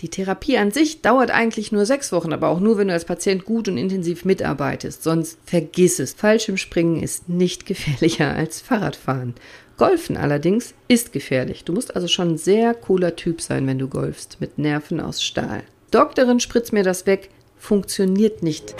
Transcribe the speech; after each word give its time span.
Die 0.00 0.08
Therapie 0.08 0.56
an 0.56 0.70
sich 0.70 1.02
dauert 1.02 1.30
eigentlich 1.30 1.72
nur 1.72 1.84
sechs 1.84 2.10
Wochen, 2.10 2.32
aber 2.32 2.48
auch 2.48 2.58
nur, 2.58 2.78
wenn 2.78 2.88
du 2.88 2.94
als 2.94 3.04
Patient 3.04 3.44
gut 3.44 3.68
und 3.68 3.76
intensiv 3.76 4.24
mitarbeitest. 4.24 5.02
Sonst 5.02 5.38
vergiss 5.44 5.98
es. 5.98 6.14
Fallschirmspringen 6.14 7.02
ist 7.02 7.28
nicht 7.28 7.66
gefährlicher 7.66 8.30
als 8.34 8.62
Fahrradfahren. 8.62 9.34
Golfen 9.76 10.16
allerdings 10.16 10.72
ist 10.88 11.12
gefährlich. 11.12 11.64
Du 11.64 11.74
musst 11.74 11.94
also 11.94 12.08
schon 12.08 12.30
ein 12.30 12.38
sehr 12.38 12.72
cooler 12.72 13.14
Typ 13.14 13.42
sein, 13.42 13.66
wenn 13.66 13.78
du 13.78 13.88
golfst, 13.88 14.38
mit 14.40 14.58
Nerven 14.58 15.00
aus 15.00 15.22
Stahl. 15.22 15.64
Doktorin 15.90 16.40
spritzt 16.40 16.72
mir 16.72 16.82
das 16.82 17.04
weg, 17.04 17.28
funktioniert 17.58 18.42
nicht. 18.42 18.74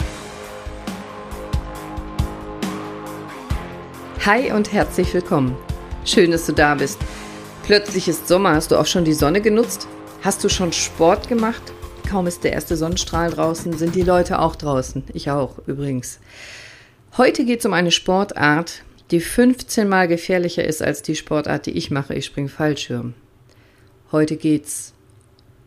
Hi 4.25 4.51
und 4.51 4.73
herzlich 4.73 5.13
willkommen. 5.13 5.55
Schön, 6.03 6.31
dass 6.31 6.47
du 6.47 6.53
da 6.53 6.73
bist. 6.73 6.97
Plötzlich 7.63 8.07
ist 8.07 8.27
Sommer. 8.27 8.55
Hast 8.55 8.71
du 8.71 8.75
auch 8.75 8.87
schon 8.87 9.05
die 9.05 9.13
Sonne 9.13 9.41
genutzt? 9.41 9.87
Hast 10.23 10.43
du 10.43 10.49
schon 10.49 10.71
Sport 10.71 11.29
gemacht? 11.29 11.63
Kaum 12.07 12.27
ist 12.27 12.43
der 12.43 12.53
erste 12.53 12.77
Sonnenstrahl 12.77 13.31
draußen, 13.31 13.75
sind 13.75 13.95
die 13.95 14.03
Leute 14.03 14.37
auch 14.37 14.55
draußen. 14.55 15.03
Ich 15.13 15.31
auch 15.31 15.57
übrigens. 15.65 16.19
Heute 17.17 17.43
geht 17.43 17.61
es 17.61 17.65
um 17.65 17.73
eine 17.73 17.89
Sportart, 17.89 18.83
die 19.09 19.19
15 19.19 19.89
mal 19.89 20.07
gefährlicher 20.07 20.63
ist 20.63 20.83
als 20.83 21.01
die 21.01 21.15
Sportart, 21.15 21.65
die 21.65 21.71
ich 21.71 21.89
mache. 21.89 22.13
Ich 22.13 22.25
springe 22.25 22.49
Fallschirm. 22.49 23.15
Heute 24.11 24.35
geht's 24.35 24.93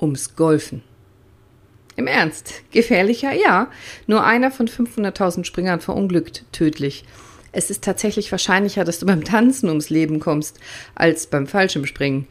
ums 0.00 0.36
Golfen. 0.36 0.84
Im 1.96 2.06
Ernst, 2.06 2.62
gefährlicher? 2.70 3.32
Ja. 3.32 3.72
Nur 4.06 4.24
einer 4.24 4.52
von 4.52 4.68
500.000 4.68 5.46
Springern 5.46 5.80
verunglückt 5.80 6.44
tödlich. 6.52 7.04
Es 7.50 7.70
ist 7.70 7.82
tatsächlich 7.82 8.30
wahrscheinlicher, 8.30 8.84
dass 8.84 9.00
du 9.00 9.06
beim 9.06 9.24
Tanzen 9.24 9.68
ums 9.68 9.90
Leben 9.90 10.20
kommst, 10.20 10.60
als 10.94 11.26
beim 11.26 11.48
Fallschirmspringen. 11.48 12.28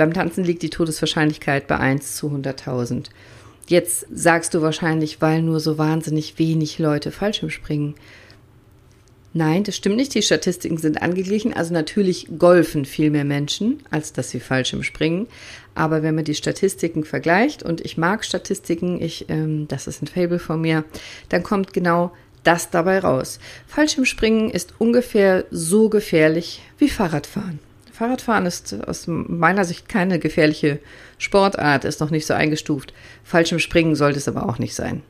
Beim 0.00 0.14
Tanzen 0.14 0.44
liegt 0.44 0.62
die 0.62 0.70
Todeswahrscheinlichkeit 0.70 1.66
bei 1.66 1.76
1 1.76 2.16
zu 2.16 2.28
100.000. 2.28 3.08
Jetzt 3.66 4.06
sagst 4.10 4.54
du 4.54 4.62
wahrscheinlich, 4.62 5.20
weil 5.20 5.42
nur 5.42 5.60
so 5.60 5.76
wahnsinnig 5.76 6.38
wenig 6.38 6.78
Leute 6.78 7.10
Fallschirm 7.10 7.50
springen. 7.50 7.96
Nein, 9.34 9.62
das 9.62 9.76
stimmt 9.76 9.96
nicht. 9.96 10.14
Die 10.14 10.22
Statistiken 10.22 10.78
sind 10.78 11.02
angeglichen. 11.02 11.52
Also 11.52 11.74
natürlich 11.74 12.28
golfen 12.38 12.86
viel 12.86 13.10
mehr 13.10 13.26
Menschen, 13.26 13.82
als 13.90 14.14
dass 14.14 14.30
sie 14.30 14.40
Fallschirm 14.40 14.84
springen. 14.84 15.26
Aber 15.74 16.02
wenn 16.02 16.14
man 16.14 16.24
die 16.24 16.34
Statistiken 16.34 17.04
vergleicht, 17.04 17.62
und 17.62 17.82
ich 17.82 17.98
mag 17.98 18.24
Statistiken, 18.24 19.02
ich, 19.02 19.28
ähm, 19.28 19.68
das 19.68 19.86
ist 19.86 20.00
ein 20.00 20.06
Fable 20.06 20.38
von 20.38 20.62
mir, 20.62 20.84
dann 21.28 21.42
kommt 21.42 21.74
genau 21.74 22.10
das 22.42 22.70
dabei 22.70 23.00
raus. 23.00 23.38
Fallschirmspringen 23.66 24.48
ist 24.48 24.72
ungefähr 24.78 25.44
so 25.50 25.90
gefährlich 25.90 26.62
wie 26.78 26.88
Fahrradfahren. 26.88 27.58
Fahrradfahren 28.00 28.46
ist 28.46 28.74
aus 28.88 29.04
meiner 29.08 29.66
Sicht 29.66 29.86
keine 29.86 30.18
gefährliche 30.18 30.78
Sportart, 31.18 31.84
ist 31.84 32.00
noch 32.00 32.08
nicht 32.08 32.26
so 32.26 32.32
eingestuft. 32.32 32.94
Fallschirmspringen 33.24 33.94
sollte 33.94 34.16
es 34.16 34.26
aber 34.26 34.48
auch 34.48 34.58
nicht 34.58 34.74
sein. 34.74 35.02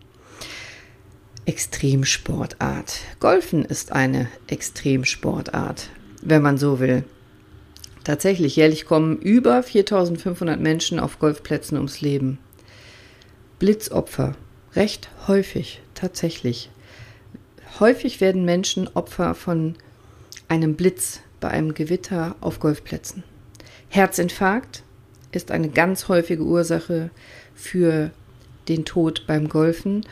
Extremsportart. 1.46 2.98
Golfen 3.20 3.64
ist 3.64 3.92
eine 3.92 4.26
Extremsportart, 4.48 5.88
wenn 6.22 6.42
man 6.42 6.58
so 6.58 6.80
will. 6.80 7.04
Tatsächlich, 8.02 8.56
jährlich 8.56 8.86
kommen 8.86 9.18
über 9.18 9.62
4500 9.62 10.58
Menschen 10.58 10.98
auf 10.98 11.20
Golfplätzen 11.20 11.76
ums 11.76 12.00
Leben. 12.00 12.38
Blitzopfer. 13.60 14.34
Recht 14.74 15.10
häufig, 15.28 15.80
tatsächlich. 15.94 16.70
Häufig 17.78 18.20
werden 18.20 18.44
Menschen 18.44 18.88
Opfer 18.94 19.36
von 19.36 19.76
einem 20.48 20.74
Blitz, 20.74 21.20
bei 21.40 21.48
einem 21.48 21.74
Gewitter 21.74 22.36
auf 22.40 22.60
Golfplätzen. 22.60 23.24
Herzinfarkt 23.88 24.82
ist 25.32 25.50
eine 25.50 25.68
ganz 25.68 26.08
häufige 26.08 26.42
Ursache 26.42 27.10
für 27.54 28.10
den 28.68 28.84
Tod 28.84 29.24
beim 29.26 29.48
Golfen 29.48 30.06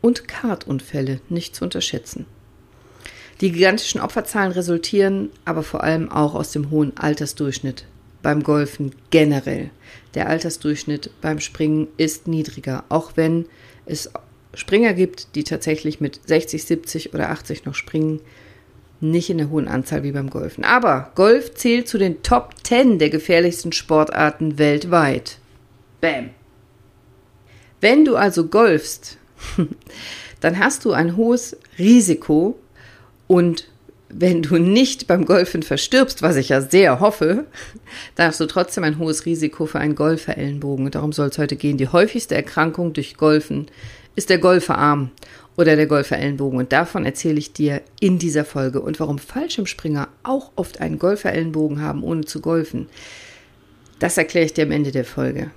und 0.00 0.28
Kartunfälle 0.28 1.20
nicht 1.28 1.54
zu 1.54 1.64
unterschätzen. 1.64 2.26
Die 3.40 3.52
gigantischen 3.52 4.00
Opferzahlen 4.00 4.52
resultieren 4.52 5.30
aber 5.44 5.62
vor 5.62 5.84
allem 5.84 6.10
auch 6.10 6.34
aus 6.34 6.50
dem 6.52 6.70
hohen 6.70 6.96
Altersdurchschnitt 6.96 7.84
beim 8.22 8.42
Golfen 8.42 8.92
generell. 9.10 9.70
Der 10.14 10.28
Altersdurchschnitt 10.28 11.10
beim 11.20 11.38
Springen 11.38 11.86
ist 11.96 12.26
niedriger, 12.26 12.84
auch 12.88 13.12
wenn 13.14 13.46
es 13.86 14.10
Springer 14.54 14.92
gibt, 14.92 15.34
die 15.36 15.44
tatsächlich 15.44 16.00
mit 16.00 16.20
60, 16.26 16.64
70 16.64 17.14
oder 17.14 17.30
80 17.30 17.64
noch 17.64 17.74
springen, 17.74 18.20
nicht 19.00 19.30
in 19.30 19.38
der 19.38 19.50
hohen 19.50 19.68
Anzahl 19.68 20.02
wie 20.02 20.12
beim 20.12 20.30
Golfen. 20.30 20.64
Aber 20.64 21.12
Golf 21.14 21.54
zählt 21.54 21.88
zu 21.88 21.98
den 21.98 22.22
Top 22.22 22.54
10 22.64 22.98
der 22.98 23.10
gefährlichsten 23.10 23.72
Sportarten 23.72 24.58
weltweit. 24.58 25.38
Bam. 26.00 26.30
Wenn 27.80 28.04
du 28.04 28.16
also 28.16 28.46
golfst, 28.46 29.18
dann 30.40 30.58
hast 30.58 30.84
du 30.84 30.92
ein 30.92 31.16
hohes 31.16 31.56
Risiko 31.78 32.58
und 33.26 33.68
wenn 34.10 34.42
du 34.42 34.56
nicht 34.58 35.06
beim 35.06 35.26
Golfen 35.26 35.62
verstirbst, 35.62 36.22
was 36.22 36.36
ich 36.36 36.48
ja 36.48 36.62
sehr 36.62 37.00
hoffe, 37.00 37.44
dann 38.14 38.28
hast 38.28 38.40
du 38.40 38.46
trotzdem 38.46 38.84
ein 38.84 38.98
hohes 38.98 39.26
Risiko 39.26 39.66
für 39.66 39.78
einen 39.78 39.94
Golferellenbogen. 39.94 40.90
darum 40.90 41.12
soll 41.12 41.28
es 41.28 41.38
heute 41.38 41.56
gehen. 41.56 41.76
Die 41.76 41.88
häufigste 41.88 42.34
Erkrankung 42.34 42.94
durch 42.94 43.16
Golfen 43.16 43.66
ist 44.16 44.30
der 44.30 44.38
Golferarm 44.38 45.10
oder 45.58 45.74
der 45.74 45.88
Golferellenbogen. 45.88 46.58
Und 46.58 46.72
davon 46.72 47.04
erzähle 47.04 47.38
ich 47.38 47.52
dir 47.52 47.82
in 48.00 48.18
dieser 48.18 48.44
Folge 48.44 48.80
und 48.80 49.00
warum 49.00 49.18
Fallschirmspringer 49.18 50.08
auch 50.22 50.52
oft 50.54 50.80
einen 50.80 51.00
Golferellenbogen 51.00 51.82
haben, 51.82 52.04
ohne 52.04 52.24
zu 52.24 52.40
golfen. 52.40 52.86
Das 53.98 54.16
erkläre 54.16 54.46
ich 54.46 54.54
dir 54.54 54.64
am 54.64 54.70
Ende 54.70 54.92
der 54.92 55.04
Folge. 55.04 55.50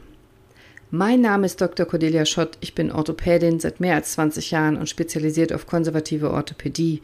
Mein 0.89 1.21
Name 1.21 1.45
ist 1.45 1.61
Dr. 1.61 1.85
Cordelia 1.85 2.25
Schott. 2.25 2.57
Ich 2.61 2.73
bin 2.73 2.91
Orthopädin 2.91 3.59
seit 3.59 3.79
mehr 3.79 3.93
als 3.93 4.13
20 4.13 4.49
Jahren 4.49 4.75
und 4.75 4.89
spezialisiert 4.89 5.53
auf 5.53 5.67
konservative 5.67 6.31
Orthopädie. 6.31 7.01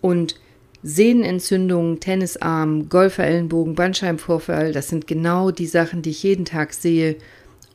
Und 0.00 0.34
Sehnenentzündungen, 0.82 2.00
Tennisarm, 2.00 2.88
Golferellenbogen, 2.88 3.76
Bandscheibenvorfall, 3.76 4.72
das 4.72 4.88
sind 4.88 5.06
genau 5.06 5.52
die 5.52 5.66
Sachen, 5.66 6.02
die 6.02 6.10
ich 6.10 6.24
jeden 6.24 6.44
Tag 6.44 6.74
sehe 6.74 7.16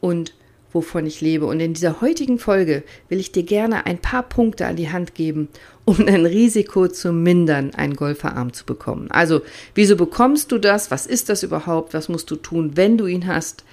und 0.02 0.34
wovon 0.74 1.06
ich 1.06 1.22
lebe. 1.22 1.46
Und 1.46 1.60
in 1.60 1.74
dieser 1.74 2.02
heutigen 2.02 2.40
Folge 2.40 2.84
will 3.10 3.20
ich 3.20 3.32
dir 3.32 3.44
gerne 3.44 3.86
ein 3.86 3.98
paar 3.98 4.24
Punkte 4.24 4.66
an 4.66 4.76
die 4.76 4.92
Hand 4.92 5.16
geben, 5.16 5.50
um 5.86 6.06
dein 6.06 6.26
Risiko 6.26 6.88
zu 6.88 7.12
mindern, 7.12 7.74
einen 7.74 7.96
Golferarm 7.96 8.54
zu 8.54 8.66
bekommen. 8.66 9.10
Also, 9.12 9.42
wieso 9.76 9.96
bekommst 9.96 10.52
du 10.52 10.58
das? 10.58 10.92
Was 10.92 11.06
ist 11.06 11.30
das 11.30 11.44
überhaupt? 11.44 11.94
Was 11.94 12.10
musst 12.10 12.30
du 12.32 12.36
tun, 12.36 12.72
wenn 12.76 12.98
du 12.98 13.08
ihn 13.08 13.28
hast? 13.28 13.64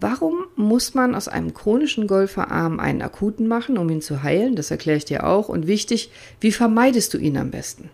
Warum 0.00 0.46
muss 0.56 0.94
man 0.94 1.14
aus 1.14 1.28
einem 1.28 1.52
chronischen 1.52 2.06
Golferarm 2.06 2.80
einen 2.80 3.02
akuten 3.02 3.46
machen, 3.46 3.76
um 3.76 3.90
ihn 3.90 4.00
zu 4.00 4.22
heilen? 4.22 4.56
Das 4.56 4.70
erkläre 4.70 4.96
ich 4.96 5.04
dir 5.04 5.26
auch. 5.26 5.50
Und 5.50 5.66
wichtig, 5.66 6.10
wie 6.40 6.52
vermeidest 6.52 7.12
du 7.12 7.18
ihn 7.18 7.36
am 7.36 7.50
besten? 7.50 7.90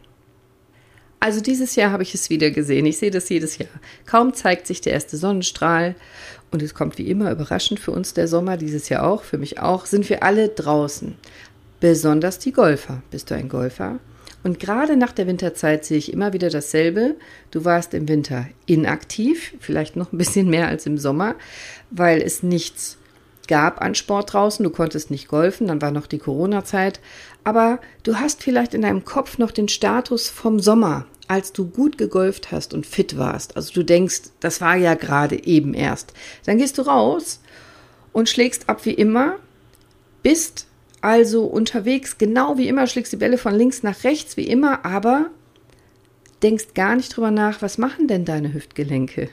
Also 1.26 1.40
dieses 1.40 1.74
Jahr 1.74 1.90
habe 1.90 2.04
ich 2.04 2.14
es 2.14 2.30
wieder 2.30 2.52
gesehen. 2.52 2.86
Ich 2.86 2.98
sehe 2.98 3.10
das 3.10 3.28
jedes 3.28 3.58
Jahr. 3.58 3.68
Kaum 4.06 4.32
zeigt 4.32 4.68
sich 4.68 4.80
der 4.80 4.92
erste 4.92 5.16
Sonnenstrahl 5.16 5.96
und 6.52 6.62
es 6.62 6.72
kommt 6.72 6.98
wie 6.98 7.10
immer 7.10 7.32
überraschend 7.32 7.80
für 7.80 7.90
uns 7.90 8.14
der 8.14 8.28
Sommer, 8.28 8.56
dieses 8.56 8.88
Jahr 8.88 9.04
auch, 9.04 9.24
für 9.24 9.36
mich 9.36 9.58
auch, 9.58 9.86
sind 9.86 10.08
wir 10.08 10.22
alle 10.22 10.48
draußen. 10.50 11.16
Besonders 11.80 12.38
die 12.38 12.52
Golfer. 12.52 13.02
Bist 13.10 13.28
du 13.28 13.34
ein 13.34 13.48
Golfer? 13.48 13.98
Und 14.44 14.60
gerade 14.60 14.96
nach 14.96 15.10
der 15.10 15.26
Winterzeit 15.26 15.84
sehe 15.84 15.98
ich 15.98 16.12
immer 16.12 16.32
wieder 16.32 16.48
dasselbe. 16.48 17.16
Du 17.50 17.64
warst 17.64 17.92
im 17.94 18.06
Winter 18.06 18.46
inaktiv, 18.66 19.54
vielleicht 19.58 19.96
noch 19.96 20.12
ein 20.12 20.18
bisschen 20.18 20.48
mehr 20.48 20.68
als 20.68 20.86
im 20.86 20.96
Sommer, 20.96 21.34
weil 21.90 22.22
es 22.22 22.44
nichts 22.44 22.98
gab 23.46 23.80
an 23.82 23.94
Sport 23.94 24.32
draußen. 24.32 24.62
Du 24.62 24.70
konntest 24.70 25.10
nicht 25.10 25.28
golfen, 25.28 25.66
dann 25.66 25.82
war 25.82 25.90
noch 25.90 26.06
die 26.06 26.18
Corona-Zeit. 26.18 27.00
Aber 27.44 27.80
du 28.02 28.16
hast 28.16 28.42
vielleicht 28.42 28.74
in 28.74 28.82
deinem 28.82 29.04
Kopf 29.04 29.38
noch 29.38 29.50
den 29.50 29.68
Status 29.68 30.28
vom 30.28 30.60
Sommer 30.60 31.06
als 31.28 31.52
du 31.52 31.68
gut 31.68 31.98
gegolft 31.98 32.52
hast 32.52 32.74
und 32.74 32.86
fit 32.86 33.18
warst, 33.18 33.56
also 33.56 33.72
du 33.72 33.84
denkst, 33.84 34.30
das 34.40 34.60
war 34.60 34.76
ja 34.76 34.94
gerade 34.94 35.44
eben 35.44 35.74
erst, 35.74 36.12
dann 36.44 36.58
gehst 36.58 36.78
du 36.78 36.82
raus 36.82 37.40
und 38.12 38.28
schlägst 38.28 38.68
ab 38.68 38.84
wie 38.84 38.94
immer, 38.94 39.36
bist 40.22 40.66
also 41.00 41.44
unterwegs, 41.44 42.18
genau 42.18 42.58
wie 42.58 42.68
immer, 42.68 42.86
schlägst 42.86 43.12
die 43.12 43.16
Bälle 43.16 43.38
von 43.38 43.54
links 43.54 43.82
nach 43.82 44.04
rechts, 44.04 44.36
wie 44.36 44.46
immer, 44.46 44.84
aber 44.84 45.26
denkst 46.42 46.74
gar 46.74 46.96
nicht 46.96 47.16
drüber 47.16 47.30
nach, 47.30 47.62
was 47.62 47.78
machen 47.78 48.08
denn 48.08 48.24
deine 48.24 48.52
Hüftgelenke? 48.52 49.28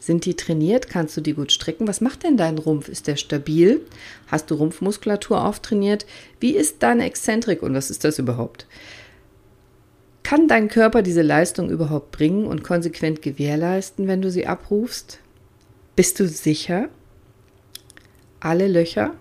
Sind 0.00 0.24
die 0.24 0.34
trainiert? 0.34 0.88
Kannst 0.88 1.16
du 1.16 1.20
die 1.20 1.34
gut 1.34 1.52
strecken? 1.52 1.88
Was 1.88 2.00
macht 2.00 2.22
denn 2.22 2.36
dein 2.36 2.58
Rumpf? 2.58 2.88
Ist 2.88 3.06
der 3.06 3.16
stabil? 3.16 3.80
Hast 4.28 4.50
du 4.50 4.54
Rumpfmuskulatur 4.54 5.44
auftrainiert? 5.44 6.06
Wie 6.40 6.56
ist 6.56 6.82
deine 6.82 7.04
Exzentrik 7.04 7.62
und 7.62 7.74
was 7.74 7.90
ist 7.90 8.04
das 8.04 8.18
überhaupt? 8.18 8.66
Kann 10.22 10.46
dein 10.46 10.68
Körper 10.68 11.02
diese 11.02 11.22
Leistung 11.22 11.70
überhaupt 11.70 12.12
bringen 12.12 12.46
und 12.46 12.62
konsequent 12.62 13.22
gewährleisten, 13.22 14.06
wenn 14.06 14.22
du 14.22 14.30
sie 14.30 14.46
abrufst? 14.46 15.20
Bist 15.96 16.20
du 16.20 16.28
sicher? 16.28 16.88
Alle 18.40 18.68
Löcher? 18.68 19.14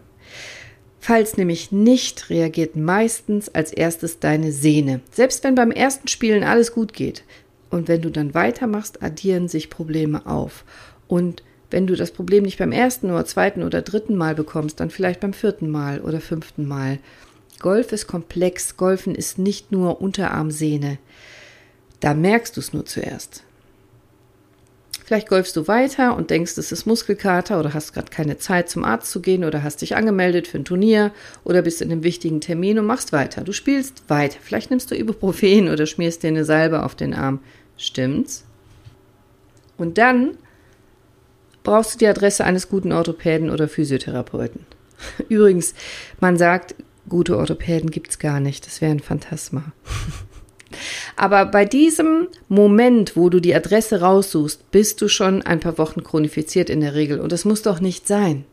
Falls 1.00 1.38
nämlich 1.38 1.72
nicht, 1.72 2.30
reagiert 2.30 2.76
meistens 2.76 3.48
als 3.48 3.72
erstes 3.72 4.20
deine 4.20 4.52
Sehne. 4.52 5.00
Selbst 5.10 5.44
wenn 5.46 5.56
beim 5.56 5.72
ersten 5.72 6.10
Spielen 6.10 6.44
alles 6.44 6.74
gut 6.74 6.92
geht. 6.92 7.24
Und 7.70 7.88
wenn 7.88 8.02
du 8.02 8.10
dann 8.10 8.34
weitermachst, 8.34 9.04
addieren 9.04 9.48
sich 9.48 9.70
Probleme 9.70 10.26
auf. 10.26 10.64
Und 11.08 11.44
wenn 11.70 11.88
du 11.88 11.96
das 11.96 12.12
Problem 12.12 12.44
nicht 12.44 12.60
beim 12.60 12.72
ersten 12.72 13.12
oder 13.12 13.26
zweiten 13.26 13.64
oder 13.64 13.82
dritten 13.82 14.16
Mal 14.16 14.36
bekommst, 14.36 14.80
dann 14.80 14.90
vielleicht 14.90 15.20
beim 15.20 15.34
vierten 15.34 15.70
Mal 15.70 16.00
oder 16.02 16.22
fünften 16.22 16.66
Mal. 16.66 17.00
Golf 17.60 17.92
ist 17.92 18.08
komplex. 18.08 18.78
Golfen 18.78 19.16
ist 19.16 19.38
nicht 19.38 19.72
nur 19.72 20.02
Unterarmsehne. 20.02 20.98
Da 22.00 22.14
merkst 22.14 22.56
du 22.56 22.62
es 22.62 22.74
nur 22.74 22.86
zuerst. 22.86 23.44
Vielleicht 25.08 25.30
golfst 25.30 25.56
du 25.56 25.70
weiter 25.70 26.18
und 26.18 26.32
denkst, 26.32 26.58
es 26.58 26.74
ist 26.74 26.86
Muskelkater 26.86 27.62
oder 27.62 27.74
hast 27.74 27.94
gerade 27.94 28.12
keine 28.12 28.40
Zeit 28.40 28.70
zum 28.70 28.84
Arzt 28.84 29.10
zu 29.10 29.22
gehen 29.22 29.46
oder 29.46 29.64
hast 29.64 29.82
dich 29.82 29.96
angemeldet 29.96 30.50
für 30.50 30.58
ein 30.58 30.66
Turnier 30.66 31.14
oder 31.46 31.62
bist 31.62 31.82
in 31.82 31.90
einem 31.90 32.04
wichtigen 32.04 32.42
Termin 32.42 32.78
und 32.78 32.86
machst 32.86 33.14
weiter. 33.14 33.46
Du 33.46 33.54
spielst 33.54 34.04
weiter. 34.10 34.38
Vielleicht 34.42 34.70
nimmst 34.70 34.92
du 34.92 34.96
Ibuprofen 34.98 35.70
oder 35.70 35.86
schmierst 35.86 36.24
dir 36.24 36.28
eine 36.28 36.44
Salbe 36.44 36.84
auf 36.84 36.94
den 36.94 37.14
Arm. 37.14 37.40
Stimmt's? 37.78 38.44
Und 39.78 39.98
dann 39.98 40.38
brauchst 41.64 41.94
du 41.94 42.00
die 42.00 42.08
Adresse 42.08 42.44
eines 42.44 42.68
guten 42.68 42.92
Orthopäden 42.92 43.50
oder 43.50 43.70
Physiotherapeuten. 43.70 44.66
Übrigens, 45.30 45.74
man 46.20 46.38
sagt, 46.38 46.76
gute 47.08 47.38
Orthopäden 47.38 47.92
gibt's 47.92 48.20
gar 48.20 48.42
nicht. 48.42 48.66
Das 48.66 48.82
wäre 48.82 48.92
ein 48.92 49.00
Phantasma. 49.00 49.72
Aber 51.16 51.46
bei 51.46 51.66
diesem 51.66 52.28
Moment, 52.50 53.16
wo 53.16 53.30
du 53.30 53.40
die 53.40 53.56
Adresse 53.56 54.02
raussuchst, 54.02 54.72
bist 54.72 55.02
du 55.02 55.08
schon 55.08 55.42
ein 55.42 55.60
paar 55.60 55.78
Wochen 55.78 56.04
chronifiziert 56.04 56.70
in 56.70 56.82
der 56.82 56.94
Regel. 56.94 57.20
Und 57.20 57.32
das 57.32 57.46
muss 57.46 57.62
doch 57.62 57.80
nicht 57.80 58.08
sein. 58.08 58.46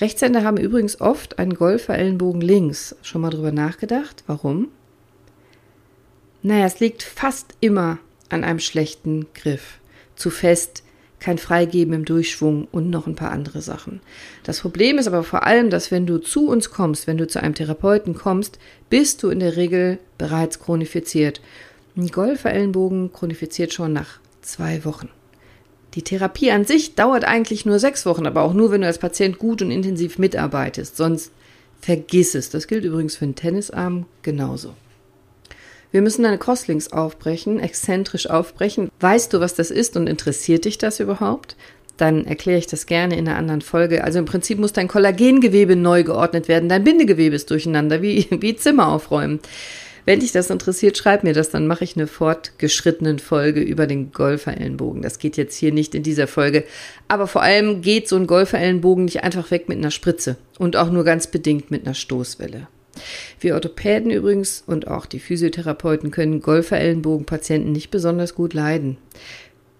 Rechtshänder 0.00 0.44
haben 0.44 0.56
übrigens 0.56 1.00
oft 1.00 1.38
einen 1.38 1.54
Golfer-Ellenbogen 1.54 2.40
links. 2.40 2.96
Schon 3.02 3.20
mal 3.20 3.30
drüber 3.30 3.52
nachgedacht? 3.52 4.24
Warum? 4.26 4.68
Naja, 6.42 6.66
es 6.66 6.80
liegt 6.80 7.02
fast 7.02 7.54
immer 7.60 7.98
an 8.28 8.44
einem 8.44 8.58
schlechten 8.58 9.26
Griff. 9.34 9.78
Zu 10.16 10.30
fest, 10.30 10.82
kein 11.24 11.38
Freigeben 11.38 11.94
im 11.94 12.04
Durchschwung 12.04 12.68
und 12.70 12.90
noch 12.90 13.06
ein 13.06 13.14
paar 13.14 13.30
andere 13.30 13.62
Sachen. 13.62 14.00
Das 14.42 14.60
Problem 14.60 14.98
ist 14.98 15.06
aber 15.06 15.22
vor 15.22 15.46
allem, 15.46 15.70
dass 15.70 15.90
wenn 15.90 16.04
du 16.04 16.18
zu 16.18 16.48
uns 16.48 16.70
kommst, 16.70 17.06
wenn 17.06 17.16
du 17.16 17.26
zu 17.26 17.42
einem 17.42 17.54
Therapeuten 17.54 18.12
kommst, 18.12 18.58
bist 18.90 19.22
du 19.22 19.30
in 19.30 19.40
der 19.40 19.56
Regel 19.56 19.98
bereits 20.18 20.60
chronifiziert. 20.60 21.40
Ein 21.96 22.08
Golfer-Ellenbogen 22.08 23.10
chronifiziert 23.14 23.72
schon 23.72 23.94
nach 23.94 24.18
zwei 24.42 24.84
Wochen. 24.84 25.08
Die 25.94 26.02
Therapie 26.02 26.50
an 26.50 26.66
sich 26.66 26.94
dauert 26.94 27.24
eigentlich 27.24 27.64
nur 27.64 27.78
sechs 27.78 28.04
Wochen, 28.04 28.26
aber 28.26 28.42
auch 28.42 28.52
nur, 28.52 28.70
wenn 28.70 28.82
du 28.82 28.86
als 28.86 28.98
Patient 28.98 29.38
gut 29.38 29.62
und 29.62 29.70
intensiv 29.70 30.18
mitarbeitest. 30.18 30.98
Sonst 30.98 31.32
vergiss 31.80 32.34
es. 32.34 32.50
Das 32.50 32.66
gilt 32.66 32.84
übrigens 32.84 33.16
für 33.16 33.24
den 33.24 33.34
Tennisarm 33.34 34.04
genauso. 34.20 34.74
Wir 35.94 36.02
müssen 36.02 36.24
deine 36.24 36.38
Crosslinks 36.38 36.92
aufbrechen, 36.92 37.60
exzentrisch 37.60 38.28
aufbrechen. 38.28 38.90
Weißt 38.98 39.32
du, 39.32 39.38
was 39.38 39.54
das 39.54 39.70
ist 39.70 39.96
und 39.96 40.08
interessiert 40.08 40.64
dich 40.64 40.76
das 40.76 40.98
überhaupt? 40.98 41.54
Dann 41.98 42.24
erkläre 42.24 42.58
ich 42.58 42.66
das 42.66 42.86
gerne 42.86 43.16
in 43.16 43.28
einer 43.28 43.38
anderen 43.38 43.60
Folge. 43.60 44.02
Also 44.02 44.18
im 44.18 44.24
Prinzip 44.24 44.58
muss 44.58 44.72
dein 44.72 44.88
Kollagengewebe 44.88 45.76
neu 45.76 46.02
geordnet 46.02 46.48
werden, 46.48 46.68
dein 46.68 46.82
Bindegewebe 46.82 47.36
ist 47.36 47.48
durcheinander, 47.48 48.02
wie, 48.02 48.26
wie 48.40 48.56
Zimmer 48.56 48.88
aufräumen. 48.88 49.38
Wenn 50.04 50.18
dich 50.18 50.32
das 50.32 50.50
interessiert, 50.50 50.98
schreib 50.98 51.22
mir 51.22 51.32
das, 51.32 51.50
dann 51.50 51.68
mache 51.68 51.84
ich 51.84 51.94
eine 51.94 52.08
fortgeschrittenen 52.08 53.20
Folge 53.20 53.60
über 53.60 53.86
den 53.86 54.10
Golferellenbogen. 54.10 55.00
Das 55.00 55.20
geht 55.20 55.36
jetzt 55.36 55.54
hier 55.54 55.72
nicht 55.72 55.94
in 55.94 56.02
dieser 56.02 56.26
Folge. 56.26 56.64
Aber 57.06 57.28
vor 57.28 57.42
allem 57.42 57.82
geht 57.82 58.08
so 58.08 58.16
ein 58.16 58.26
Golferellenbogen 58.26 59.04
nicht 59.04 59.22
einfach 59.22 59.52
weg 59.52 59.68
mit 59.68 59.78
einer 59.78 59.92
Spritze 59.92 60.38
und 60.58 60.74
auch 60.74 60.90
nur 60.90 61.04
ganz 61.04 61.28
bedingt 61.28 61.70
mit 61.70 61.86
einer 61.86 61.94
Stoßwelle. 61.94 62.66
Wir 63.40 63.54
Orthopäden 63.54 64.10
übrigens 64.10 64.62
und 64.66 64.88
auch 64.88 65.06
die 65.06 65.20
Physiotherapeuten 65.20 66.10
können 66.10 66.40
Golfer-Ellenbogen-Patienten 66.40 67.72
nicht 67.72 67.90
besonders 67.90 68.34
gut 68.34 68.54
leiden. 68.54 68.98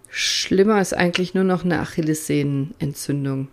Schlimmer 0.09 0.81
ist 0.81 0.95
eigentlich 0.95 1.35
nur 1.35 1.45
noch 1.45 1.65
eine 1.65 1.81
Achillessehnenentzündung. 1.81 3.49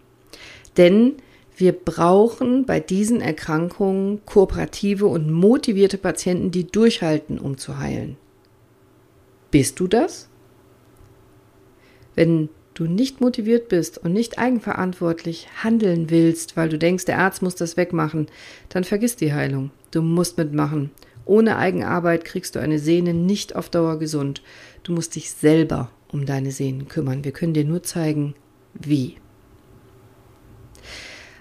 Denn 0.78 1.14
wir 1.58 1.74
brauchen 1.74 2.66
bei 2.66 2.80
diesen 2.80 3.22
Erkrankungen 3.22 4.26
kooperative 4.26 5.08
und 5.08 5.32
motivierte 5.32 5.98
Patienten, 5.98 6.52
die 6.52 6.66
durchhalten, 6.66 7.38
um 7.38 7.58
zu 7.58 7.78
heilen. 7.78 8.18
Bist 9.52 9.80
du 9.80 9.88
das? 9.88 10.30
Wenn 12.16 12.50
du 12.82 12.88
nicht 12.88 13.22
motiviert 13.22 13.70
bist 13.70 14.00
und 14.00 14.12
nicht 14.12 14.40
eigenverantwortlich 14.40 15.48
handeln 15.64 16.10
willst, 16.10 16.58
weil 16.58 16.68
du 16.68 16.80
denkst, 16.80 17.06
der 17.06 17.20
Arzt 17.20 17.44
muss 17.44 17.54
das 17.54 17.78
wegmachen, 17.78 18.26
dann 18.70 18.84
vergiss 18.84 19.16
die 19.16 19.34
Heilung. 19.34 19.70
Du 19.92 20.02
musst 20.02 20.40
mitmachen. 20.40 20.90
Ohne 21.26 21.58
Eigenarbeit 21.58 22.26
kriegst 22.26 22.56
du 22.56 22.60
eine 22.60 22.80
Sehne 22.80 23.14
nicht 23.14 23.56
auf 23.56 23.70
Dauer 23.70 24.00
gesund. 24.00 24.42
Du 24.82 24.94
musst 24.94 25.16
dich 25.16 25.30
selber 25.30 25.92
um 26.12 26.26
deine 26.26 26.52
Sehnen 26.52 26.88
kümmern. 26.88 27.24
Wir 27.24 27.32
können 27.32 27.54
dir 27.54 27.66
nur 27.66 27.84
zeigen, 27.84 28.34
wie. 28.74 29.18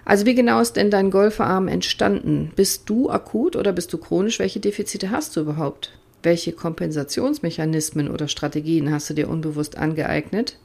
Also 0.05 0.27
wie 0.27 0.35
genau 0.35 0.61
ist 0.61 0.77
denn 0.77 0.91
dein 0.91 1.11
Golferarm 1.11 1.69
entstanden? 1.69 2.53
Bist 2.55 2.83
du 2.91 3.09
akut 3.09 3.57
oder 3.57 3.73
bist 3.73 3.95
du 3.95 3.99
chronisch? 3.99 4.41
Welche 4.41 4.61
Defizite 4.61 5.11
hast 5.11 5.37
du 5.37 5.41
überhaupt? 5.41 5.99
Welche 6.23 6.53
Kompensationsmechanismen 6.53 8.11
oder 8.11 8.29
Strategien 8.29 8.93
hast 8.93 9.09
du 9.09 9.15
dir 9.15 9.31
unbewusst 9.31 9.79
angeeignet? 9.79 10.59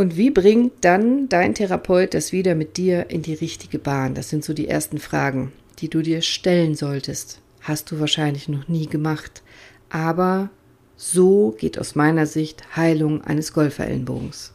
Und 0.00 0.16
wie 0.16 0.30
bringt 0.30 0.72
dann 0.80 1.28
dein 1.28 1.54
Therapeut 1.54 2.14
das 2.14 2.32
wieder 2.32 2.54
mit 2.54 2.78
dir 2.78 3.10
in 3.10 3.20
die 3.20 3.34
richtige 3.34 3.78
Bahn? 3.78 4.14
Das 4.14 4.30
sind 4.30 4.42
so 4.42 4.54
die 4.54 4.66
ersten 4.66 4.96
Fragen, 4.96 5.52
die 5.78 5.90
du 5.90 6.00
dir 6.00 6.22
stellen 6.22 6.74
solltest. 6.74 7.38
Hast 7.60 7.90
du 7.90 8.00
wahrscheinlich 8.00 8.48
noch 8.48 8.66
nie 8.66 8.86
gemacht. 8.86 9.42
Aber 9.90 10.48
so 10.96 11.54
geht 11.58 11.78
aus 11.78 11.96
meiner 11.96 12.24
Sicht 12.24 12.74
Heilung 12.76 13.22
eines 13.24 13.52
Golferellenbogens. 13.52 14.54